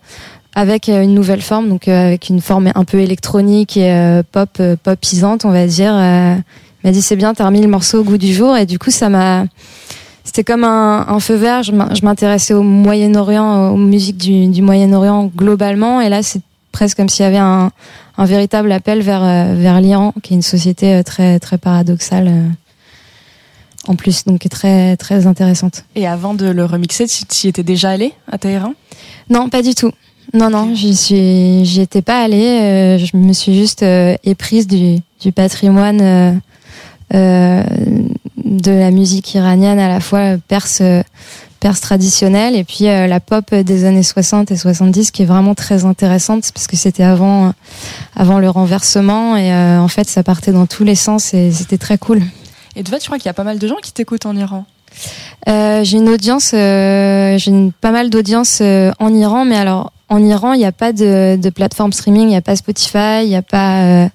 [0.58, 4.22] avec euh, une nouvelle forme, donc euh, avec une forme un peu électronique et euh,
[4.32, 5.92] pop, euh, popisante, on va dire.
[5.94, 6.34] Euh,
[6.82, 8.78] il m'a dit c'est bien, t'as remis le morceau au goût du jour, et du
[8.78, 9.44] coup ça m'a,
[10.24, 11.62] c'était comme un, un feu vert.
[11.62, 16.40] Je m'in- je m'intéressais au Moyen-Orient, aux musiques du, du Moyen-Orient globalement, et là c'est
[16.72, 17.70] presque comme s'il y avait un,
[18.16, 19.22] un véritable appel vers
[19.54, 22.32] vers l'Iran, qui est une société très très paradoxale.
[23.86, 25.84] en plus, donc qui est très très intéressante.
[25.94, 28.74] Et avant de le remixer, tu y étais déjà allé à Téhéran?
[29.30, 29.92] Non, pas du tout.
[30.34, 32.60] Non, non, j'y suis, j'y étais pas allée.
[32.60, 36.32] euh, je me suis juste euh, éprise du, du patrimoine euh,
[37.14, 37.62] euh,
[38.44, 40.82] de la musique iranienne, à la fois perse,
[41.60, 45.54] perse traditionnelle, et puis euh, la pop des années 60 et 70, qui est vraiment
[45.54, 47.54] très intéressante parce que c'était avant,
[48.14, 51.78] avant le renversement, et euh, en fait, ça partait dans tous les sens, et c'était
[51.78, 52.20] très cool.
[52.76, 54.36] Et tu vois, tu crois qu'il y a pas mal de gens qui t'écoutent en
[54.36, 54.66] Iran
[55.48, 60.22] Euh, j'ai une audience, euh, j'ai pas mal d'audience euh, en Iran, mais alors en
[60.22, 63.28] Iran, il n'y a pas de, de plateforme streaming, il n'y a pas Spotify, il
[63.28, 64.10] n'y a pas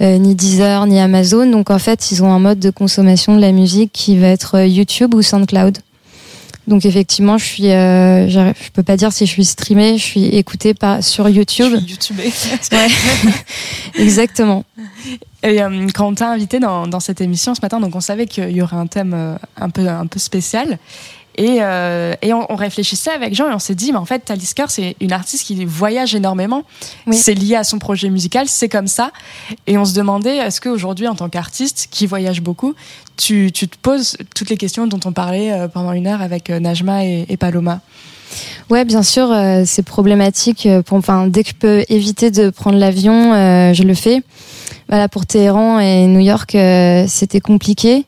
[0.00, 1.50] ni Deezer, ni Amazon.
[1.50, 4.60] Donc en fait, ils ont un mode de consommation de la musique qui va être
[4.60, 5.78] YouTube ou SoundCloud.
[6.68, 10.74] Donc effectivement, je suis, je peux pas dire si je suis streamée, je suis écoutée
[10.74, 11.72] par sur YouTube.
[11.74, 12.32] Je suis youtubée.
[12.72, 12.88] Ouais,
[13.98, 14.64] exactement.
[15.46, 18.26] Et euh, quand on t'a invité dans, dans cette émission ce matin, donc on savait
[18.26, 20.78] qu'il y aurait un thème euh, un peu un peu spécial.
[21.38, 24.20] Et, euh, et on, on réfléchissait avec Jean et on s'est dit, mais en fait,
[24.20, 26.64] Talisker, c'est une artiste qui voyage énormément.
[27.06, 27.16] Oui.
[27.16, 29.12] C'est lié à son projet musical, c'est comme ça.
[29.66, 32.74] Et on se demandait, est-ce qu'aujourd'hui, en tant qu'artiste qui voyage beaucoup,
[33.16, 37.04] tu, tu te poses toutes les questions dont on parlait pendant une heure avec Najma
[37.04, 37.80] et, et Paloma?
[38.70, 40.66] Ouais, bien sûr, euh, c'est problématique.
[40.86, 44.22] Pour, enfin, dès que je peux éviter de prendre l'avion, euh, je le fais.
[44.88, 48.06] Voilà, pour Téhéran et New York, euh, c'était compliqué,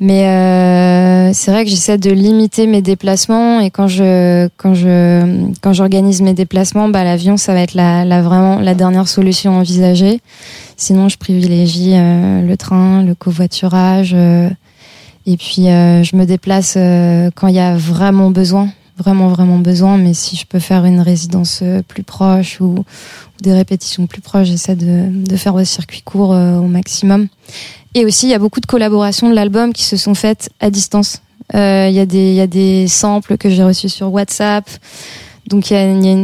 [0.00, 5.50] mais euh, c'est vrai que j'essaie de limiter mes déplacements et quand je quand je
[5.60, 9.58] quand j'organise mes déplacements, bah l'avion ça va être la, la vraiment la dernière solution
[9.58, 10.20] envisagée.
[10.78, 16.78] Sinon, je privilégie euh, le train, le covoiturage, et puis je me déplace
[17.34, 21.00] quand il y a vraiment besoin vraiment vraiment besoin mais si je peux faire une
[21.00, 22.84] résidence euh, plus proche ou,
[23.40, 27.28] des répétitions plus proches j'essaie de, de faire le circuit court euh, au maximum.
[27.94, 30.70] Et aussi il y a beaucoup de collaborations de l'album qui se sont faites à
[30.70, 31.20] distance.
[31.54, 34.68] Euh, il y a des y a des samples que j'ai reçus sur WhatsApp.
[35.48, 36.16] Donc il y a, y a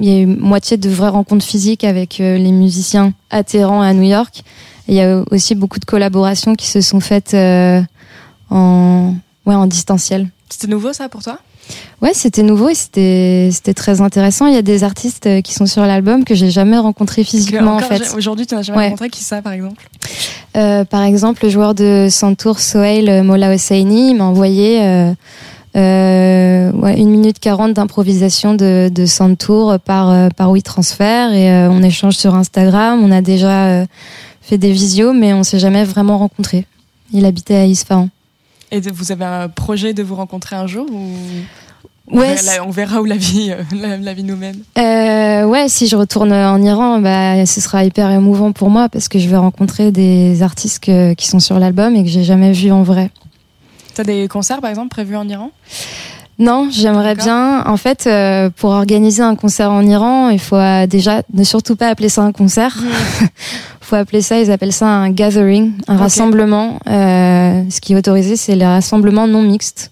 [0.00, 4.02] y a une moitié de vraies rencontres physiques avec les musiciens à Téhéran à New
[4.02, 4.42] York.
[4.88, 7.82] Il y a aussi beaucoup de collaborations qui se sont faites euh,
[8.48, 9.14] en
[9.44, 10.30] ouais en distanciel.
[10.48, 11.38] C'était nouveau ça pour toi?
[12.00, 14.46] Ouais, c'était nouveau et c'était c'était très intéressant.
[14.46, 17.76] Il y a des artistes euh, qui sont sur l'album que j'ai jamais rencontrés physiquement
[17.76, 18.14] en fait.
[18.16, 18.84] Aujourd'hui, tu n'as jamais Ouais.
[18.84, 19.88] rencontré qui ça, par exemple?
[20.56, 25.12] Euh, par exemple, le joueur de Santour, Sohail euh, Mola Hosseini, m'a envoyé euh,
[25.76, 32.14] euh, ouais, une minute 40 d'improvisation de, de Santour par par WeTransfer et on échange
[32.16, 33.00] sur Instagram.
[33.02, 33.84] On a déjà
[34.40, 36.66] fait des visios, mais on s'est jamais vraiment rencontrés.
[37.12, 38.08] Il habitait à Isfahan.
[38.70, 41.08] Et vous avez un projet de vous rencontrer un jour ou
[42.10, 44.56] Ouais, on, verra, la- on verra où la vie, euh, la, la vie nous mène.
[44.78, 49.08] Euh, ouais, si je retourne en Iran, bah, ce sera hyper émouvant pour moi parce
[49.08, 52.52] que je vais rencontrer des artistes que- qui sont sur l'album et que j'ai jamais
[52.52, 53.10] vus en vrai.
[53.94, 55.50] T'as des concerts, par exemple, prévus en Iran?
[56.38, 57.64] Non, j'aimerais bien.
[57.66, 61.74] En fait, euh, pour organiser un concert en Iran, il faut euh, déjà ne surtout
[61.74, 62.76] pas appeler ça un concert.
[63.80, 66.78] faut appeler ça, ils appellent ça un gathering, un rassemblement.
[66.86, 69.90] Euh, ce qui est autorisé, c'est les rassemblements non mixtes.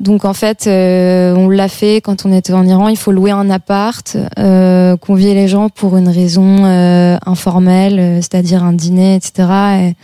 [0.00, 2.88] Donc en fait, euh, on l'a fait quand on était en Iran.
[2.88, 8.62] Il faut louer un appart, euh, convier les gens pour une raison euh, informelle, c'est-à-dire
[8.62, 9.48] un dîner, etc.
[9.80, 9.94] Et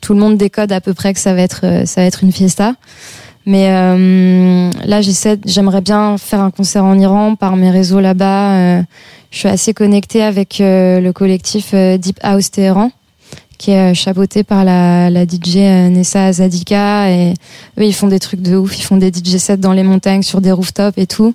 [0.00, 2.32] tout le monde décode à peu près que ça va être, ça va être une
[2.32, 2.74] fiesta.
[3.46, 8.56] Mais euh, là, j'essaie, j'aimerais bien faire un concert en Iran par mes réseaux là-bas.
[8.56, 8.82] Euh,
[9.30, 12.90] je suis assez connectée avec euh, le collectif euh, Deep House Téhéran,
[13.56, 15.58] qui est chapeauté par la, DJ
[15.90, 17.08] Nessa Zadika.
[17.12, 17.34] Et
[17.78, 18.76] eux, ils font des trucs de ouf.
[18.80, 21.32] Ils font des DJ sets dans les montagnes, sur des rooftops et tout.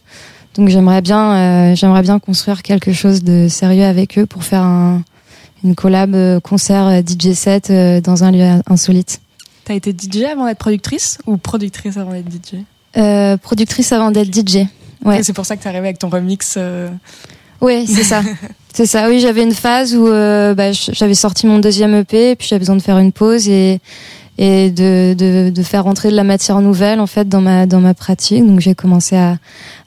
[0.55, 5.01] Donc j'aimerais bien, j'aimerais bien construire quelque chose de sérieux avec eux pour faire un,
[5.63, 7.71] une collab concert DJ set
[8.03, 9.21] dans un lieu insolite.
[9.79, 12.63] T'as été DJ avant d'être productrice ou productrice avant d'être DJ
[12.97, 14.67] Euh, productrice avant d'être DJ.
[15.05, 15.19] Ouais.
[15.19, 16.55] Et c'est pour ça que t'es arrivée avec ton remix.
[16.57, 16.89] euh,
[17.61, 18.21] Oui, c'est ça.
[18.73, 19.07] c'est ça.
[19.09, 22.59] Oui, j'avais une phase où euh, bah, j'avais sorti mon deuxième EP, et puis j'avais
[22.59, 23.79] besoin de faire une pause et
[24.37, 27.79] et de, de, de faire rentrer de la matière nouvelle en fait dans ma dans
[27.79, 28.45] ma pratique.
[28.45, 29.37] Donc j'ai commencé à,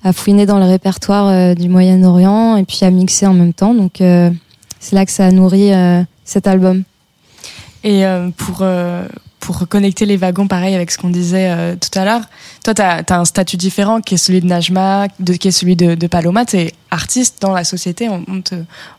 [0.05, 3.75] à fouiner dans le répertoire euh, du Moyen-Orient et puis à mixer en même temps.
[3.75, 4.31] Donc euh,
[4.81, 6.85] c'est là que ça a nourri euh, cet album.
[7.87, 8.03] Et
[8.39, 8.65] pour,
[9.45, 12.23] pour reconnecter les wagons, pareil avec ce qu'on disait euh, tout à l'heure.
[12.65, 15.77] Toi, tu as, un statut différent qui est celui de Najma, de, qui est celui
[15.77, 16.47] de, Paloma.
[16.47, 18.55] Tu es artiste dans la société, on, te,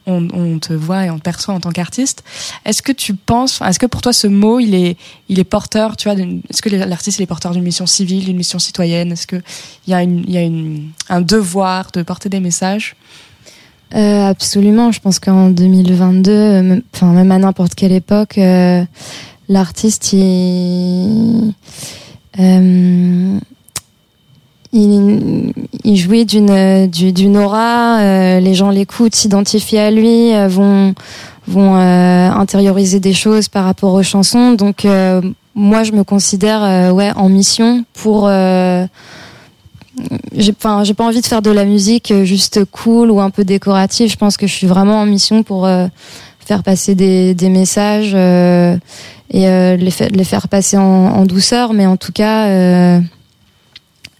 [0.05, 2.23] on, te voit et on te perçoit en tant qu'artiste.
[2.63, 4.97] Est-ce que tu penses, est-ce que pour toi ce mot, il est,
[5.30, 8.59] il est porteur, tu vois, est-ce que l'artiste est porteur d'une mission civile, d'une mission
[8.59, 9.13] citoyenne?
[9.13, 9.41] Est-ce qu'il
[9.88, 12.95] y a, une, y a une, un devoir de porter des messages?
[13.95, 18.38] Euh, absolument, je pense qu'en 2022, euh, enfin même à n'importe quelle époque,
[19.49, 21.53] l'artiste il,
[22.39, 23.39] euh,
[24.73, 30.47] il, jouit d'une du- d'une aura, euh, les gens l'écoutent, s'identifient à lui, euh,
[31.47, 34.53] vont intérioriser des choses par rapport aux chansons.
[34.53, 34.85] Donc
[35.53, 36.61] moi je me considère
[37.15, 38.27] en mission pour
[40.35, 43.45] j'ai enfin j'ai pas envie de faire de la musique juste cool ou un peu
[43.45, 45.65] décorative je pense que je suis vraiment en mission pour
[46.45, 48.13] faire passer des, messages
[49.31, 52.99] et euh, les, fa- les faire passer en, en douceur mais en tout cas euh,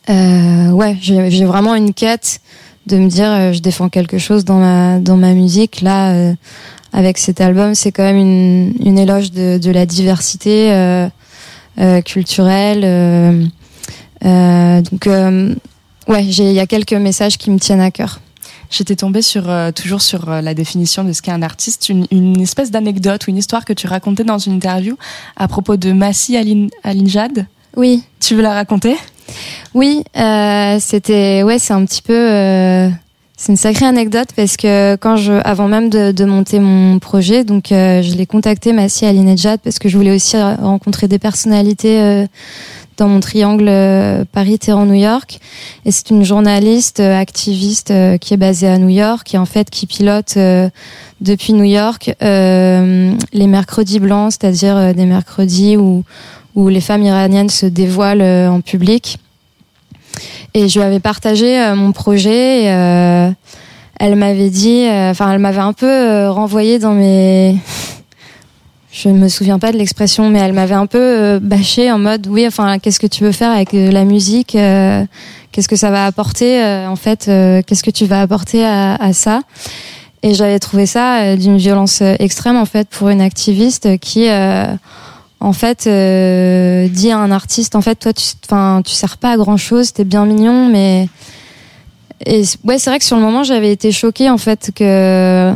[0.10, 2.40] euh, ouais j'ai vraiment une quête
[2.88, 6.34] de me dire euh, je défends quelque chose dans ma dans ma musique là euh,
[6.94, 11.08] avec cet album c'est quand même une, une éloge de, de la diversité euh,
[12.04, 13.50] culturelle
[14.22, 15.06] donc,
[16.08, 18.20] ouais, il y a quelques messages qui me tiennent à cœur.
[18.70, 22.08] J'étais tombée sur euh, toujours sur euh, la définition de ce qu'est un artiste, une,
[22.12, 24.98] une espèce d'anecdote ou une histoire que tu racontais dans une interview
[25.36, 27.46] à propos de Massi Alin, Alinjad.
[27.76, 28.96] Oui, Tu veux la raconter?
[29.74, 32.90] Oui, euh, c'était, ouais, c'est un petit peu, euh,
[33.36, 37.44] c'est une sacrée anecdote parce que quand je, avant même de, de monter mon projet,
[37.44, 42.28] donc je l'ai contacté Massi Alinejad parce que je voulais aussi rencontrer des personnalités
[42.98, 45.40] dans mon triangle euh, Paris-Téhéran-New York.
[45.86, 49.46] Et c'est une journaliste euh, activiste euh, qui est basée à New York et en
[49.46, 50.38] fait qui pilote
[51.22, 56.04] depuis New York les mercredis blancs, c'est-à-dire des mercredis où
[56.56, 59.18] où les femmes iraniennes se dévoilent en public.
[60.54, 62.64] Et je lui avais partagé mon projet.
[62.64, 63.34] Et,
[63.98, 67.58] elle m'avait dit, enfin, elle m'avait un peu renvoyé dans mes.
[68.96, 72.28] Je me souviens pas de l'expression, mais elle m'avait un peu euh, bâché en mode,
[72.28, 75.04] oui, enfin, qu'est-ce que tu veux faire avec euh, la musique euh,
[75.52, 79.42] Qu'est-ce que ça va apporter En fait, qu'est-ce que tu vas apporter à, ça?
[80.24, 84.28] Et j'avais trouvé ça d'une violence extrême, en fait, pour une activiste qui.
[85.40, 85.84] en fait,
[86.92, 89.94] dit à un artiste, en fait, toi, tu, enfin, tu sers pas à grand chose,
[89.94, 91.08] t'es bien mignon, mais
[92.26, 95.54] et ouais, c'est vrai que sur le moment, j'avais été choquée en fait que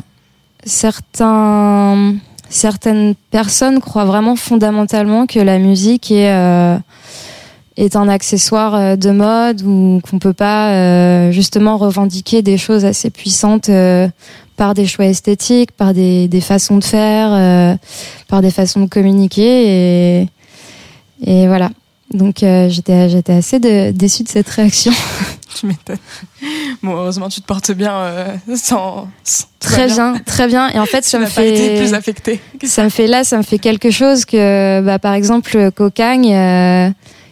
[0.63, 2.13] certains,
[2.49, 6.77] certaines personnes croient vraiment fondamentalement que la musique est euh,
[7.77, 12.83] est un accessoire euh, de mode ou qu'on peut pas euh, justement revendiquer des choses
[12.83, 14.09] assez puissantes euh,
[14.57, 17.75] par des choix esthétiques, par des, des façons de faire, euh,
[18.27, 20.27] par des façons de communiquer et
[21.21, 21.69] et voilà.
[22.13, 24.91] Donc euh, j'étais j'étais assez de- déçue de cette réaction.
[25.59, 25.97] Tu m'étonnes.
[26.83, 30.69] Bon, heureusement, tu te portes bien euh, sans, sans- Très bien, très bien.
[30.69, 32.39] Et en fait, ça me pas été fait plus affecté.
[32.65, 36.89] ça me fait là, ça me fait quelque chose que, bah, par exemple, Cocagne, euh,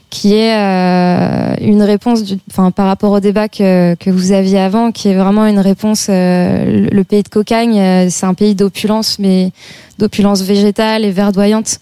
[0.09, 4.59] qui est euh, une réponse, du, enfin, par rapport au débat que, que vous aviez
[4.59, 6.07] avant, qui est vraiment une réponse.
[6.09, 9.51] euh, le, le pays de Cocagne, euh, c'est un pays d'opulence, mais
[9.99, 11.79] d'opulence végétale et verdoyante.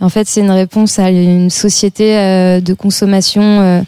[0.00, 3.42] En fait, c'est une réponse à une société euh, de consommation.
[3.42, 3.82] euh,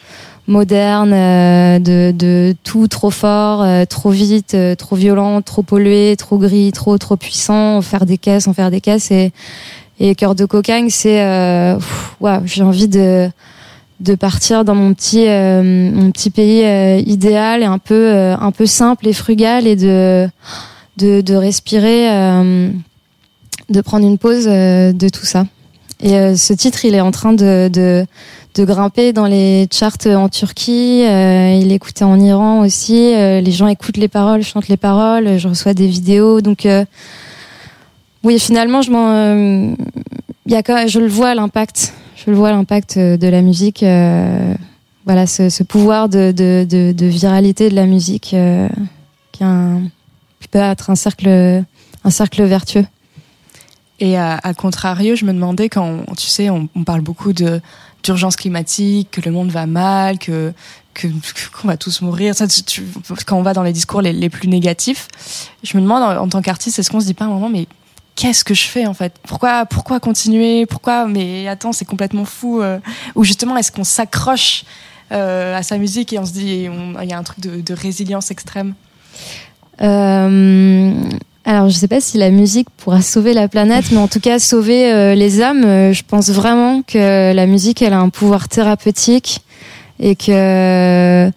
[0.49, 6.15] moderne, euh, de, de tout trop fort, euh, trop vite, euh, trop violent, trop pollué,
[6.17, 9.33] trop gris, trop trop puissant, en faire des caisses, en faire des caisses et
[9.99, 11.77] et cœur de cocagne, c'est euh,
[12.21, 13.29] waouh, j'ai envie de
[13.99, 16.63] de partir dans mon petit mon petit pays
[17.09, 20.29] idéal et un peu un peu simple et frugal et de
[20.99, 22.09] de, de respirer,
[23.71, 25.45] de prendre une pause de tout ça.
[26.01, 28.07] Et euh, ce titre, il est en train de, de
[28.55, 31.03] de grimper dans les charts en Turquie.
[31.05, 33.13] euh, il est écouté en Iran aussi.
[33.15, 35.39] euh, les gens écoutent les paroles, chantent les paroles.
[35.39, 36.41] Je reçois des vidéos.
[36.41, 36.87] Donc euh,
[38.25, 39.75] oui, finalement, je m'en, euh,
[40.47, 41.93] y a quand même- je le vois l'impact.
[42.17, 43.85] Je le vois l'impact euh, de la musique.
[45.05, 48.35] voilà, ce, ce pouvoir de, de, de, de viralité de la musique
[49.33, 49.83] qui, un-
[50.41, 51.29] qui peut être un cercle,
[52.05, 52.87] un cercle vertueux.
[54.01, 57.33] Et à, à contrario, je me demandais quand, on- tu sais, on, on parle beaucoup
[57.33, 57.61] de
[58.03, 60.53] d'urgence climatique, que le monde va mal, que
[60.95, 62.35] qu'on va tous mourir.
[62.37, 62.87] Ça, tu- tu-
[63.27, 65.09] quand on va dans les discours les, les plus négatifs,
[65.65, 67.67] je me demande en, tant qu'artiste, est-ce qu'on se dit pas un moment, mais
[68.15, 69.13] qu'est-ce que je fais en fait?
[69.27, 70.67] Pourquoi pourquoi continuer?
[70.67, 72.61] Pourquoi Mais attends, c'est complètement fou.
[72.63, 72.79] euh.
[73.15, 74.65] Ou justement, est-ce qu'on s'accroche
[75.13, 76.69] euh, à sa musique et on se dit,
[77.03, 78.75] il y a un truc de, de résilience extrême?
[79.83, 80.93] Euh,
[81.49, 84.41] Alors, je sais pas si la musique pourra sauver la planète, mais en tout cas
[84.41, 85.65] sauver euh, les âmes.
[85.65, 89.43] Euh, je pense vraiment que la musique, elle a un pouvoir thérapeutique
[90.01, 91.31] et que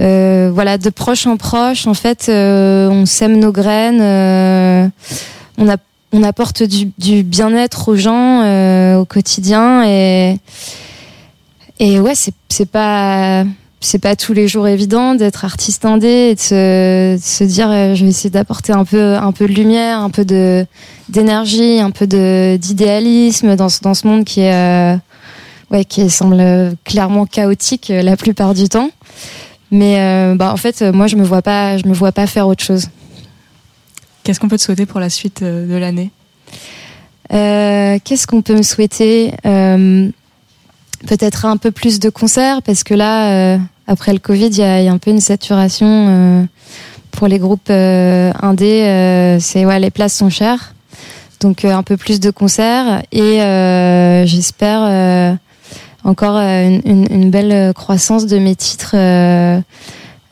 [0.00, 4.88] euh, voilà, de proche en proche, en fait, euh, on sème nos graines, euh,
[5.58, 5.76] on, a,
[6.12, 10.38] on apporte du, du bien-être aux gens euh, au quotidien et
[11.78, 13.44] et ouais, c'est c'est pas
[13.80, 17.70] c'est pas tous les jours évident d'être artiste indé et de se, de se dire
[17.70, 20.66] euh, je vais essayer d'apporter un peu un peu de lumière, un peu de
[21.08, 24.96] d'énergie, un peu de d'idéalisme dans ce dans ce monde qui est euh,
[25.70, 28.90] ouais qui semble clairement chaotique euh, la plupart du temps.
[29.70, 32.48] Mais euh, bah en fait moi je me vois pas je me vois pas faire
[32.48, 32.88] autre chose.
[34.22, 36.10] Qu'est-ce qu'on peut te souhaiter pour la suite de l'année?
[37.30, 39.32] Qu'est-ce qu'on peut me souhaiter?
[41.06, 44.62] Peut-être un peu plus de concerts parce que là, euh, après le Covid, il y
[44.62, 46.44] a, un peu une saturation euh,
[47.10, 49.38] pour les groupes euh, indés.
[49.40, 50.74] c'est ouais, les places sont chères,
[51.40, 53.38] donc un peu plus de concerts et
[54.26, 55.38] j'espère
[56.04, 58.96] encore une, belle croissance de mes titres.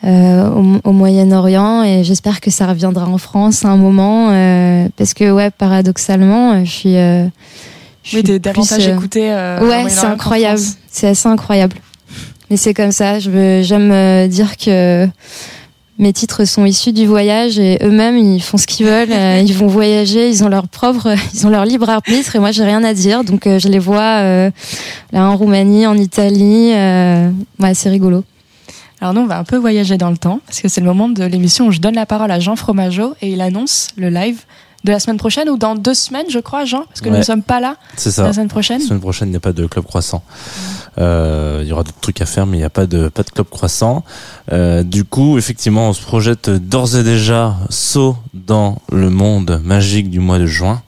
[0.05, 4.29] au, Moyen-Orient et j'espère que ça reviendra en France à un moment
[4.97, 6.97] parce que ouais paradoxalement je suis
[8.05, 10.61] je Oui, suis t'es davantage euh, euh, ouais c'est incroyable.
[10.91, 11.77] C'est assez incroyable.
[12.51, 13.19] Mais c'est comme ça.
[13.19, 15.09] Je veux- j'aime euh, dire que
[15.99, 19.11] mes titres sont issus du voyage et eux-mêmes ils font ce qu'ils veulent.
[19.13, 20.29] Euh, ils vont voyager.
[20.29, 23.25] Ils ont leur propre ils ont leur libre arbitre et moi j'ai rien à dire.
[23.25, 24.51] Donc euh, je les vois euh,
[25.13, 26.73] là en Roumanie en Italie.
[26.75, 28.23] Euh, ouais c'est rigolo.
[29.01, 31.11] Alors nous, on va un peu voyager dans le temps, parce que c'est le moment
[31.11, 34.39] de l'émission où je donne la parole à Jean Fromageau et il annonce le live
[34.85, 37.23] de la semaine prochaine ou dans deux semaines, je crois, Jean, parce que nous ne
[37.23, 38.25] sommes pas là C'est ça.
[38.25, 38.81] la semaine prochaine.
[38.81, 40.23] La semaine prochaine, il n'y a pas de club croissant.
[40.99, 43.23] Euh, Il y aura d'autres trucs à faire, mais il n'y a pas de pas
[43.23, 44.05] de club croissant.
[44.53, 50.11] Euh, du coup, effectivement, on se projette d'ores et déjà saut dans le monde magique
[50.11, 50.83] du mois de juin.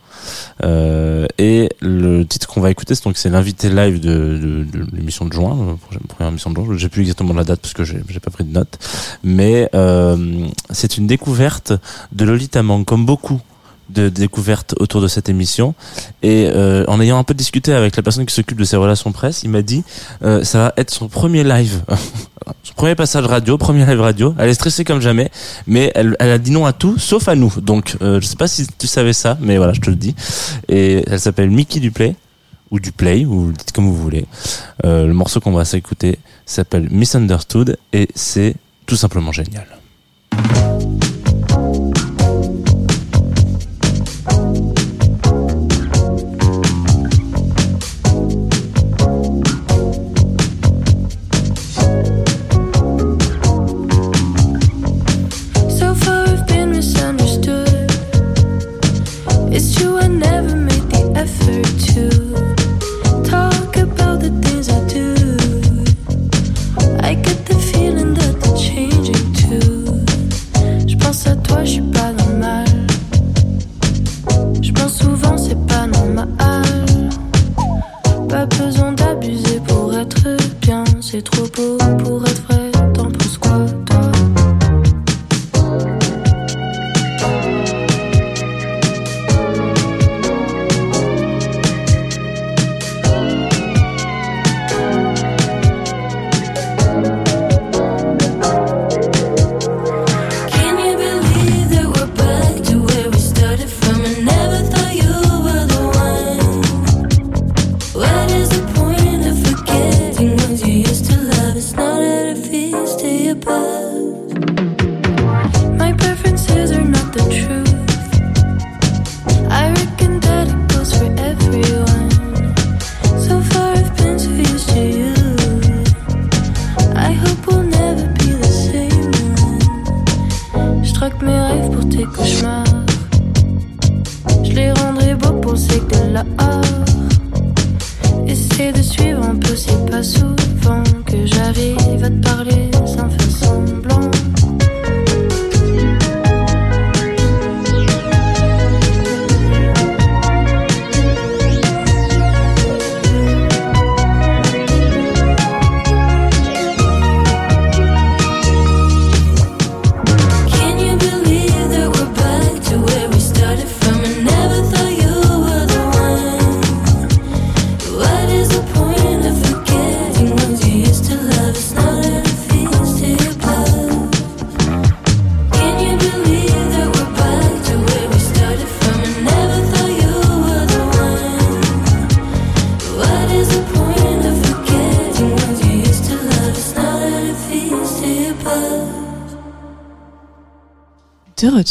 [0.64, 4.96] Euh, et le titre qu'on va écouter, c'est donc c'est l'invité live de, de, de
[4.96, 6.76] l'émission de juin, prochaine- première émission de juin.
[6.76, 8.78] J'ai plus exactement la date parce que j'ai j'ai pas pris de notes,
[9.22, 10.16] mais euh,
[10.70, 11.72] c'est une découverte
[12.12, 13.40] de Lolita Mang, comme beaucoup
[13.90, 15.74] de découvertes autour de cette émission.
[16.22, 19.12] Et euh, en ayant un peu discuté avec la personne qui s'occupe de ses relations
[19.12, 19.84] presse, il m'a dit
[20.22, 21.82] euh, ça va être son premier live,
[22.62, 24.34] son premier passage radio, premier live radio.
[24.38, 25.30] Elle est stressée comme jamais,
[25.66, 27.52] mais elle, elle a dit non à tout, sauf à nous.
[27.60, 30.14] Donc euh, je sais pas si tu savais ça, mais voilà, je te le dis.
[30.68, 32.16] Et elle s'appelle Mickey Duplay
[32.70, 34.26] ou Duplay, ou dites comme vous voulez.
[34.84, 38.56] Euh, le morceau qu'on va s'écouter s'appelle Misunderstood et c'est
[38.86, 39.66] tout simplement génial.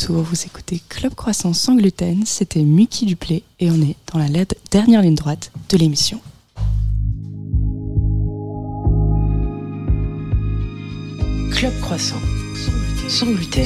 [0.03, 4.27] Vous écoutez Club Croissant sans gluten, c'était Mickey Duplay et on est dans la
[4.69, 6.19] dernière ligne droite de l'émission.
[11.51, 12.19] Club Croissant.
[13.07, 13.65] Sans gluten.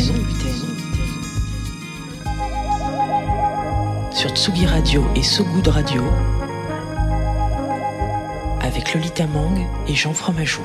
[4.12, 6.04] Sur Tsugi Radio et So Good Radio.
[8.62, 10.62] Avec Lolita Mang et Jean Fromageau.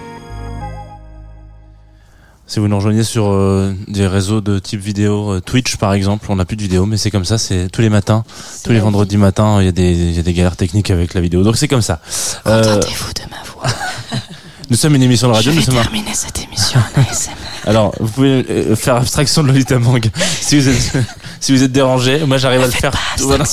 [2.55, 6.27] Si vous nous rejoignez sur euh, des réseaux de type vidéo, euh, Twitch par exemple,
[6.29, 8.23] on n'a plus de vidéo, mais c'est comme ça, c'est tous les matins,
[8.63, 11.15] tous les vendredis matins, il y a des, il y a des galères techniques avec
[11.15, 11.99] la vidéo, donc c'est comme ça.
[12.47, 13.77] Euh, Contentez-vous de ma voix.
[14.71, 17.33] nous sommes une émission de radio, Je nous vais sommes terminer cette émission en ASMR.
[17.67, 20.09] Alors, vous pouvez euh, faire abstraction de Lolita Mang
[20.41, 20.93] si vous êtes
[21.41, 22.25] si vous êtes dérangé.
[22.25, 22.93] Moi, j'arrive à le faire.
[23.19, 23.47] Voilà.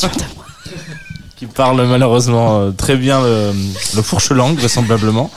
[1.38, 3.52] Qui parle malheureusement euh, très bien le,
[3.95, 5.32] le fourche-langue vraisemblablement.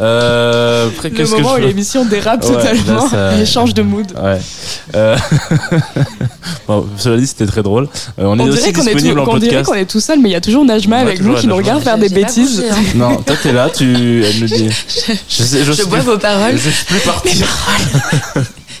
[0.00, 4.06] Euh, après, Le que moment où l'émission dérape Ouais, totalement là, ça- change de mood.
[4.20, 4.38] Ouais.
[4.94, 5.16] Euh...
[6.66, 7.84] bon, cela dit, c'était très drôle.
[8.18, 9.68] Euh, on est On aussi dirait qu'on est, disponible tout- en qu'on dirait podcast.
[9.70, 11.46] qu'on est tout seul, mais il y a toujours Najma Ouais, avec toujours nous qui
[11.46, 12.64] nous regarde faire des bêtises.
[12.70, 12.74] hein.
[12.94, 14.70] Non, toi t'es là, tu, elle nous dit.
[15.28, 16.56] Je, sais, Je bois plus- vos paroles.
[16.56, 17.46] Je sais plus partir.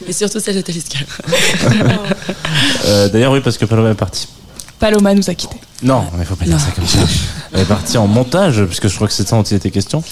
[0.08, 0.98] Et surtout celle de Taliska.
[2.86, 4.26] Euh, D'ailleurs, oui, parce que Paloma est partie.
[4.78, 5.56] Paloma nous a quittés.
[5.82, 6.98] Non, mais faut pas dire ça comme ça.
[7.60, 10.02] Elle est partie en montage, puisque je crois que c'est ça dont il était question.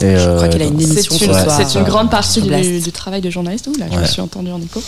[0.00, 1.60] Et Je crois qu'elle a une C'est émission une, ce soir.
[1.68, 3.68] c'est une grande partie du, du travail de journaliste.
[3.68, 4.02] Ouh là, je Ouais.
[4.02, 4.82] me suis entendue en écho.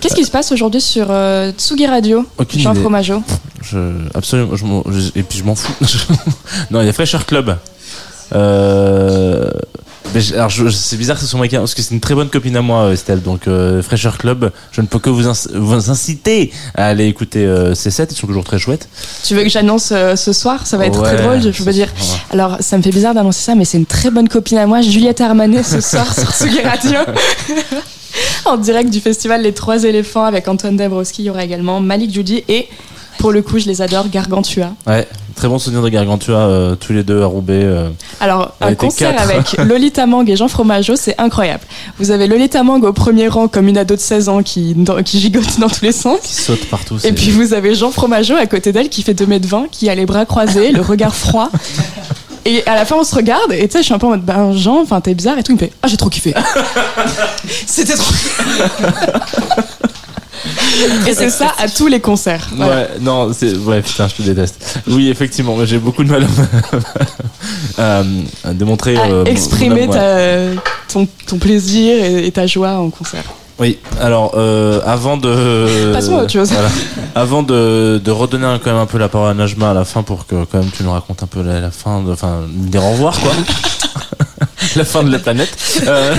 [0.00, 2.80] Qu'est-ce qui se passe aujourd'hui sur euh, Tsugi Radio Aucune Jean idée.
[2.80, 3.22] Fromageau.
[3.62, 3.78] Je,
[4.14, 5.74] absolument, je m'en- je- et puis je m'en fous.
[6.70, 7.56] non, il y a Fresher Club.
[8.34, 9.50] Euh,
[10.18, 12.62] c'est bizarre que ce soit moi qui parce que c'est une très bonne copine à
[12.62, 13.22] moi, Estelle.
[13.22, 15.22] Donc euh, Fresher Club, je ne peux que vous,
[15.54, 18.08] vous inciter à aller écouter euh, ces sets.
[18.10, 18.88] Ils sont toujours très chouettes.
[19.24, 20.66] Tu veux que j'annonce euh, ce soir?
[20.66, 21.40] Ça va être Ouais, très drôle.
[21.42, 21.88] Je, ce dire.
[21.96, 22.18] soir.
[22.30, 24.80] Alors, ça me fait bizarre d'annoncer ça, mais c'est une très bonne copine à moi,
[24.82, 26.98] Juliette Armanet, ce soir sur Tsugi Radio.
[28.44, 31.22] en direct du festival Les Trois Éléphants avec Antoine Dabrowski.
[31.22, 32.68] Il y aura également Malik Judy et,
[33.18, 34.72] pour le coup, je les adore, Gargantua.
[34.86, 37.62] Ouais, très bon souvenir de Gargantua, euh, tous les deux à Roubaix.
[37.64, 37.88] euh.
[38.20, 39.22] Alors, un concert quatre.
[39.30, 41.62] avec Lolita Mang et Jean Fromageau, c'est incroyable.
[41.98, 45.02] Vous avez Lolita Mang au premier rang comme une ado de 16 ans qui, dans-
[45.02, 46.20] qui gigote dans tous les sens.
[46.22, 46.96] qui sautent partout.
[47.04, 50.06] Et puis vous avez Jean Fromageau à côté d'elle qui fait 2m20, qui a les
[50.06, 51.50] bras croisés, le regard froid.
[52.46, 54.10] Et à la fin, on se regarde, et tu sais, je suis un peu en
[54.10, 55.52] mode, ben Jean, enfin t'es bizarre et tout.
[55.52, 56.32] Il me fait, ah, j'ai trop kiffé.
[57.66, 58.12] C'était trop.
[61.08, 62.48] et c'est ça à tous les concerts.
[62.56, 62.74] Voilà.
[62.76, 63.56] Ouais, non, c'est.
[63.56, 64.80] Ouais, putain, je te déteste.
[64.88, 66.26] Oui, effectivement, j'ai beaucoup de mal
[67.78, 68.02] à,
[68.44, 68.96] à démontrer.
[68.96, 70.54] À euh, exprimer mon amour, ouais.
[70.56, 73.24] ta- ton, ton plaisir et, et ta joie en concert.
[73.58, 75.92] Oui, alors, euh, avant de.
[75.92, 76.50] Passons à autre chose.
[76.50, 76.68] Voilà.
[77.14, 80.02] Avant de, de redonner quand même un peu la parole à Najma à la fin
[80.02, 82.82] pour que, quand même, tu nous racontes un peu la, la fin, de- enfin, dire
[82.84, 83.32] au revoir, quoi.
[84.76, 85.50] la fin de la planète.
[85.86, 86.14] Euh,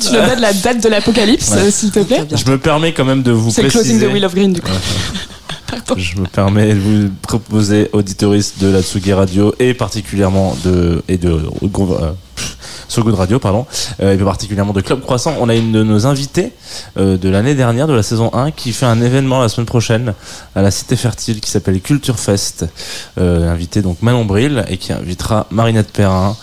[0.00, 1.58] Tu nous donnes la date de l'apocalypse, Ouais.
[1.58, 2.24] euh, s'il te plaît.
[2.34, 3.84] je me permets quand même de vous C'est préciser.
[3.98, 4.70] Closing the Wheel of Green, du coup.
[5.96, 11.16] Je me permets de vous proposer, auditoristes de la Tsugi Radio et particulièrement de, et
[11.16, 12.10] de, euh,
[12.88, 13.66] So Good Radio, pardon,
[14.02, 15.34] euh, et plus particulièrement de Club Croissant.
[15.40, 16.52] On a une de nos invités
[16.98, 20.12] euh, de l'année dernière, de la saison 1, qui fait un événement la semaine prochaine
[20.54, 22.66] à la Cité Fertile qui s'appelle Culture Fest.
[23.18, 26.36] Euh, invité donc Manon Bril et qui invitera Marinette Perrin.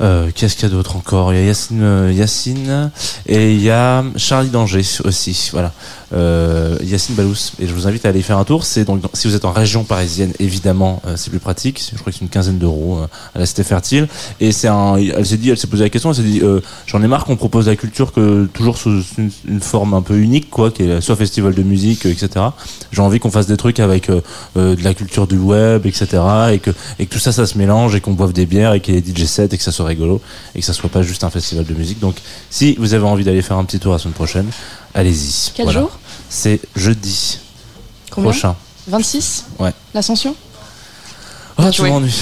[0.00, 1.32] Euh, Qu'est-ce qu'il y a d'autre encore?
[1.32, 2.90] Il y a Yacine, euh, Yacine
[3.26, 5.50] et il y a Charlie Danger aussi.
[5.52, 5.72] Voilà,
[6.12, 7.52] euh, Yacine Balous.
[7.60, 8.64] Et je vous invite à aller faire un tour.
[8.64, 11.82] C'est donc si vous êtes en région parisienne, évidemment, euh, c'est plus pratique.
[11.92, 14.08] Je crois que c'est une quinzaine d'euros euh, à la Cité Fertile.
[14.40, 14.96] Et c'est un.
[14.96, 16.10] Elle s'est dit, elle s'est posé la question.
[16.10, 16.42] Elle s'est dit,
[16.86, 20.50] j'en ai marre qu'on propose la culture que toujours sous une, forme un peu unique,
[20.50, 22.46] quoi, qui est soit festival de musique, etc.
[22.92, 26.22] J'ai envie qu'on fasse des trucs avec de la culture du web, etc.
[26.52, 28.80] Et que et que tout ça, ça se mélange et qu'on boive des bières et
[28.80, 30.20] qu'il y ait des DJ sets et que ça soit rigolo
[30.54, 31.98] et que ça soit pas juste un festival de musique.
[32.00, 32.16] Donc,
[32.50, 34.48] si vous avez envie d'aller faire un petit tour la semaine prochaine,
[34.94, 35.52] allez-y.
[35.54, 35.80] Quel Voilà.
[35.80, 35.90] jour?
[36.28, 37.38] C'est jeudi
[38.10, 38.30] Combien?
[38.30, 38.56] prochain.
[38.88, 39.72] 26 Ouais.
[39.94, 40.34] L'Ascension?
[41.58, 42.14] Bien tu m'ennuies.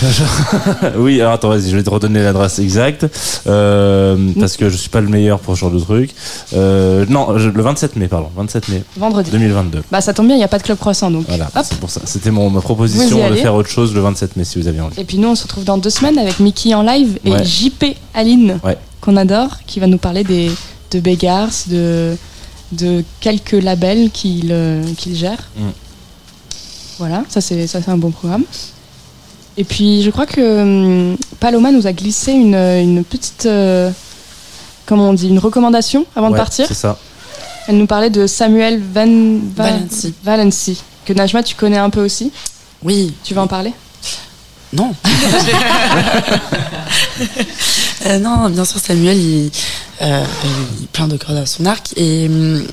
[0.97, 3.07] oui, alors attends, vas-y, je vais te redonner l'adresse exacte.
[3.49, 6.11] Euh, parce que je suis pas le meilleur pour ce genre de truc.
[6.55, 8.29] Euh, non, je- le 27 mai, pardon.
[8.37, 9.31] 27 mai Vendredi.
[9.33, 9.83] 2022.
[9.91, 11.25] Bah ça tombe bien, il n'y a pas de club croissant donc.
[11.29, 12.01] Voilà, c'est pour ça.
[12.05, 15.01] C'était mon, ma proposition de faire autre chose le 27 mai si vous avez envie.
[15.01, 17.45] Et puis nous on se retrouve dans deux semaines avec Mickey en live et Ouais.
[17.45, 18.79] JP Aline Ouais.
[19.01, 20.51] qu'on adore qui va nous parler des,
[20.93, 22.17] de Beggars, de,
[22.71, 25.39] de quelques labels qu'il euh, qu'il gère.
[25.57, 25.63] Mm.
[27.01, 28.45] Voilà, ça c'est ça c'est un bon programme.
[29.57, 30.63] Et puis je crois que
[31.13, 33.91] hum, Paloma nous a glissé une, une petite euh,
[34.87, 36.67] comment on dit une recommandation avant de partir.
[36.67, 36.99] C'est ça.
[37.69, 39.07] Elle nous parlait de Samuel Van,
[39.57, 40.15] Va- Valency.
[40.23, 42.31] Valency, que Najma tu connais un peu aussi.
[42.83, 43.73] Oui, Tu vas en parler?
[44.75, 44.95] Non.
[48.07, 49.51] Euh, non, bien sûr, Samuel, il,
[50.03, 50.25] euh,
[50.81, 51.95] il plein de cordes à son arc.
[51.97, 52.67] Et hum,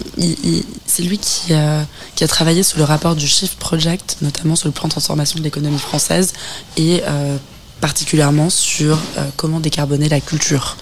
[0.85, 4.67] c'est lui qui a, qui a travaillé sur le rapport du Shift Project, notamment sur
[4.67, 6.33] le plan de transformation de l'économie française
[6.75, 7.37] et euh,
[7.79, 10.75] particulièrement sur euh, comment décarboner la culture.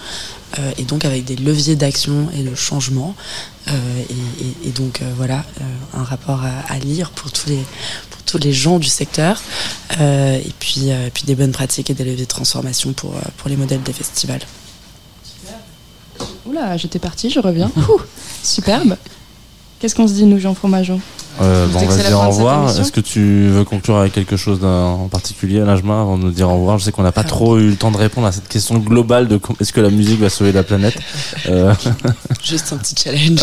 [0.58, 3.16] Euh, et donc avec des leviers d'action et de changement.
[3.68, 3.72] Euh,
[4.66, 5.46] et, donc euh, voilà,
[5.94, 7.64] un rapport à, lire pour tous les,
[8.10, 9.42] pour tous les gens du secteur.
[10.00, 13.84] Et puis, puis des bonnes pratiques et des leviers de transformation pour, pour les modèles
[13.84, 14.42] des festivals.
[16.46, 17.72] Oula, j'étais partie, je reviens.
[18.44, 18.96] Superbe.
[19.80, 21.00] Qu'est-ce qu'on se dit, nous, Jean Fromageau?
[21.42, 22.78] Euh, bon, on va se dire au revoir.
[22.78, 26.50] Est-ce que tu veux conclure avec quelque chose en particulier, Najma, avant de nous dire
[26.50, 26.78] au revoir?
[26.80, 29.30] Je sais qu'on n'a pas trop eu le temps de répondre à cette question globale
[29.30, 30.96] de est-ce que la musique va sauver la planète?
[31.48, 31.74] Euh,
[32.44, 33.40] Juste un petit challenge.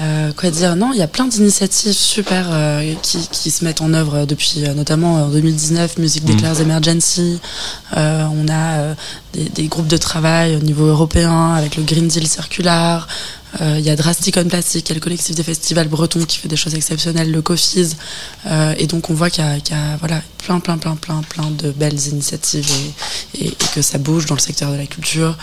[0.00, 0.76] Euh, quoi dire?
[0.76, 4.62] Non, il y a plein d'initiatives super euh, qui, qui se mettent en œuvre depuis
[4.66, 6.22] euh, notamment en 2019, Music.
[6.24, 7.40] Declares Emergency.
[7.96, 8.94] Euh, on a euh,
[9.32, 13.08] des, des groupes de travail au niveau européen avec le Green Deal circulaire.
[13.60, 16.38] Euh, Il y a Drastic on Plastic, qui est le collectif des festivals bretons qui
[16.38, 17.96] fait des choses exceptionnelles, le Cofiz.
[18.46, 21.70] Euh, et donc on voit qu'il y, a- voilà, plein, plein, plein, plein, plein de
[21.70, 22.68] belles initiatives
[23.38, 25.36] et, que ça bouge dans le secteur de la culture.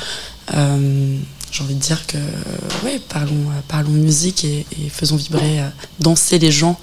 [0.54, 1.18] Euh,
[1.52, 2.18] j'ai envie de dire que
[3.10, 5.62] parlons, parlons musique et, faisons vibrer,
[6.00, 6.80] danser les gens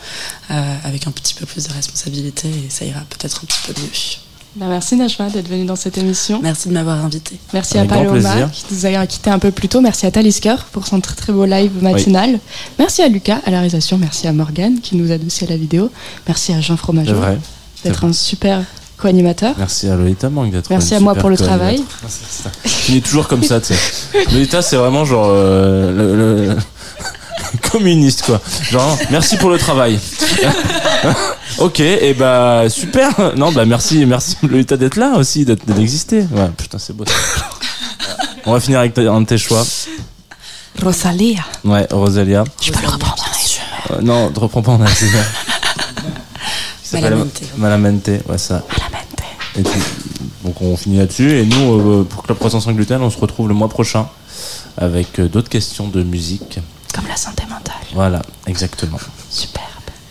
[0.48, 4.29] avec un petit peu plus de responsabilité et ça ira peut-être un petit peu mieux.
[4.56, 6.40] Bah, Merci Najma d'être venue dans cette émission.
[6.42, 7.36] Merci de m'avoir invité.
[7.52, 9.80] Merci Avec à Paloma qui nous a quitté un peu plus tôt.
[9.80, 12.38] Merci à Talisker pour son très très beau live matinal.
[12.78, 13.96] Merci à Lucas à la réalisation.
[13.96, 15.90] Merci à Morgane qui nous a dossier la vidéo.
[16.26, 17.14] Merci à Jean Fromageau
[17.84, 18.62] d'être un super
[18.98, 19.54] co-animateur.
[19.56, 21.82] Merci à Lolita Mang d'être Merci à moi pour le travail.
[22.08, 22.50] Ça.
[22.88, 24.24] Il est toujours comme ça, tu sais.
[24.32, 26.16] Lolita, c'est vraiment genre euh, le,
[26.48, 26.56] le-
[27.70, 28.40] communiste, quoi.
[28.70, 29.98] Genre, merci pour le travail.
[31.58, 33.36] ok, et bah super.
[33.36, 36.20] Non, bah merci, merci Lolita d'être là aussi, d'exister.
[36.32, 37.04] Ouais, putain, c'est beau.
[38.46, 39.64] On va finir avec un de tes choix.
[40.82, 41.44] Rosalia.
[41.64, 42.44] Ouais, Rosalia.
[42.60, 43.62] Je peux le reprendre bien sûr.
[43.90, 44.86] Euh, non, te reprends pas en
[46.82, 47.42] s'appelle Malamente.
[47.56, 48.64] Malamente, ouais, ça.
[49.56, 49.80] Et puis,
[50.44, 51.38] donc on finit là-dessus.
[51.38, 54.08] Et nous, euh, pour Club Croissance sans gluten, on se retrouve le mois prochain
[54.76, 56.58] avec euh, d'autres questions de musique.
[57.00, 57.86] Comme la santé mentale.
[57.94, 58.98] Voilà, exactement.
[59.30, 59.64] Superbe.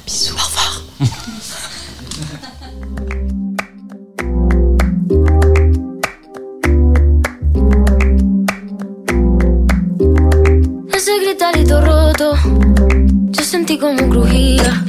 [0.07, 0.33] Bisous.
[0.33, 0.81] Au revoir.
[10.95, 12.33] Ese gritarito roto,
[13.29, 14.83] yo sentí como crujía.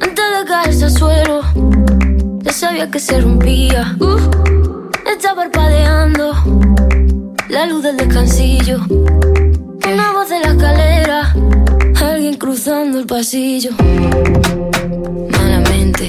[0.00, 1.40] Antes de caerse al suelo,
[2.44, 3.96] ya sabía que se rompía.
[13.20, 13.72] Pasillo.
[15.30, 16.08] Malamente,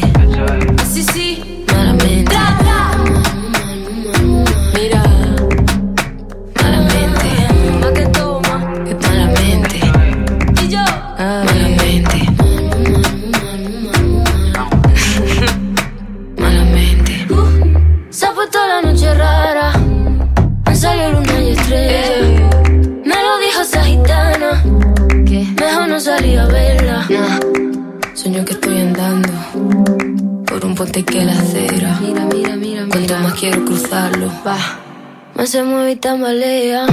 [35.91, 36.87] y tambalea.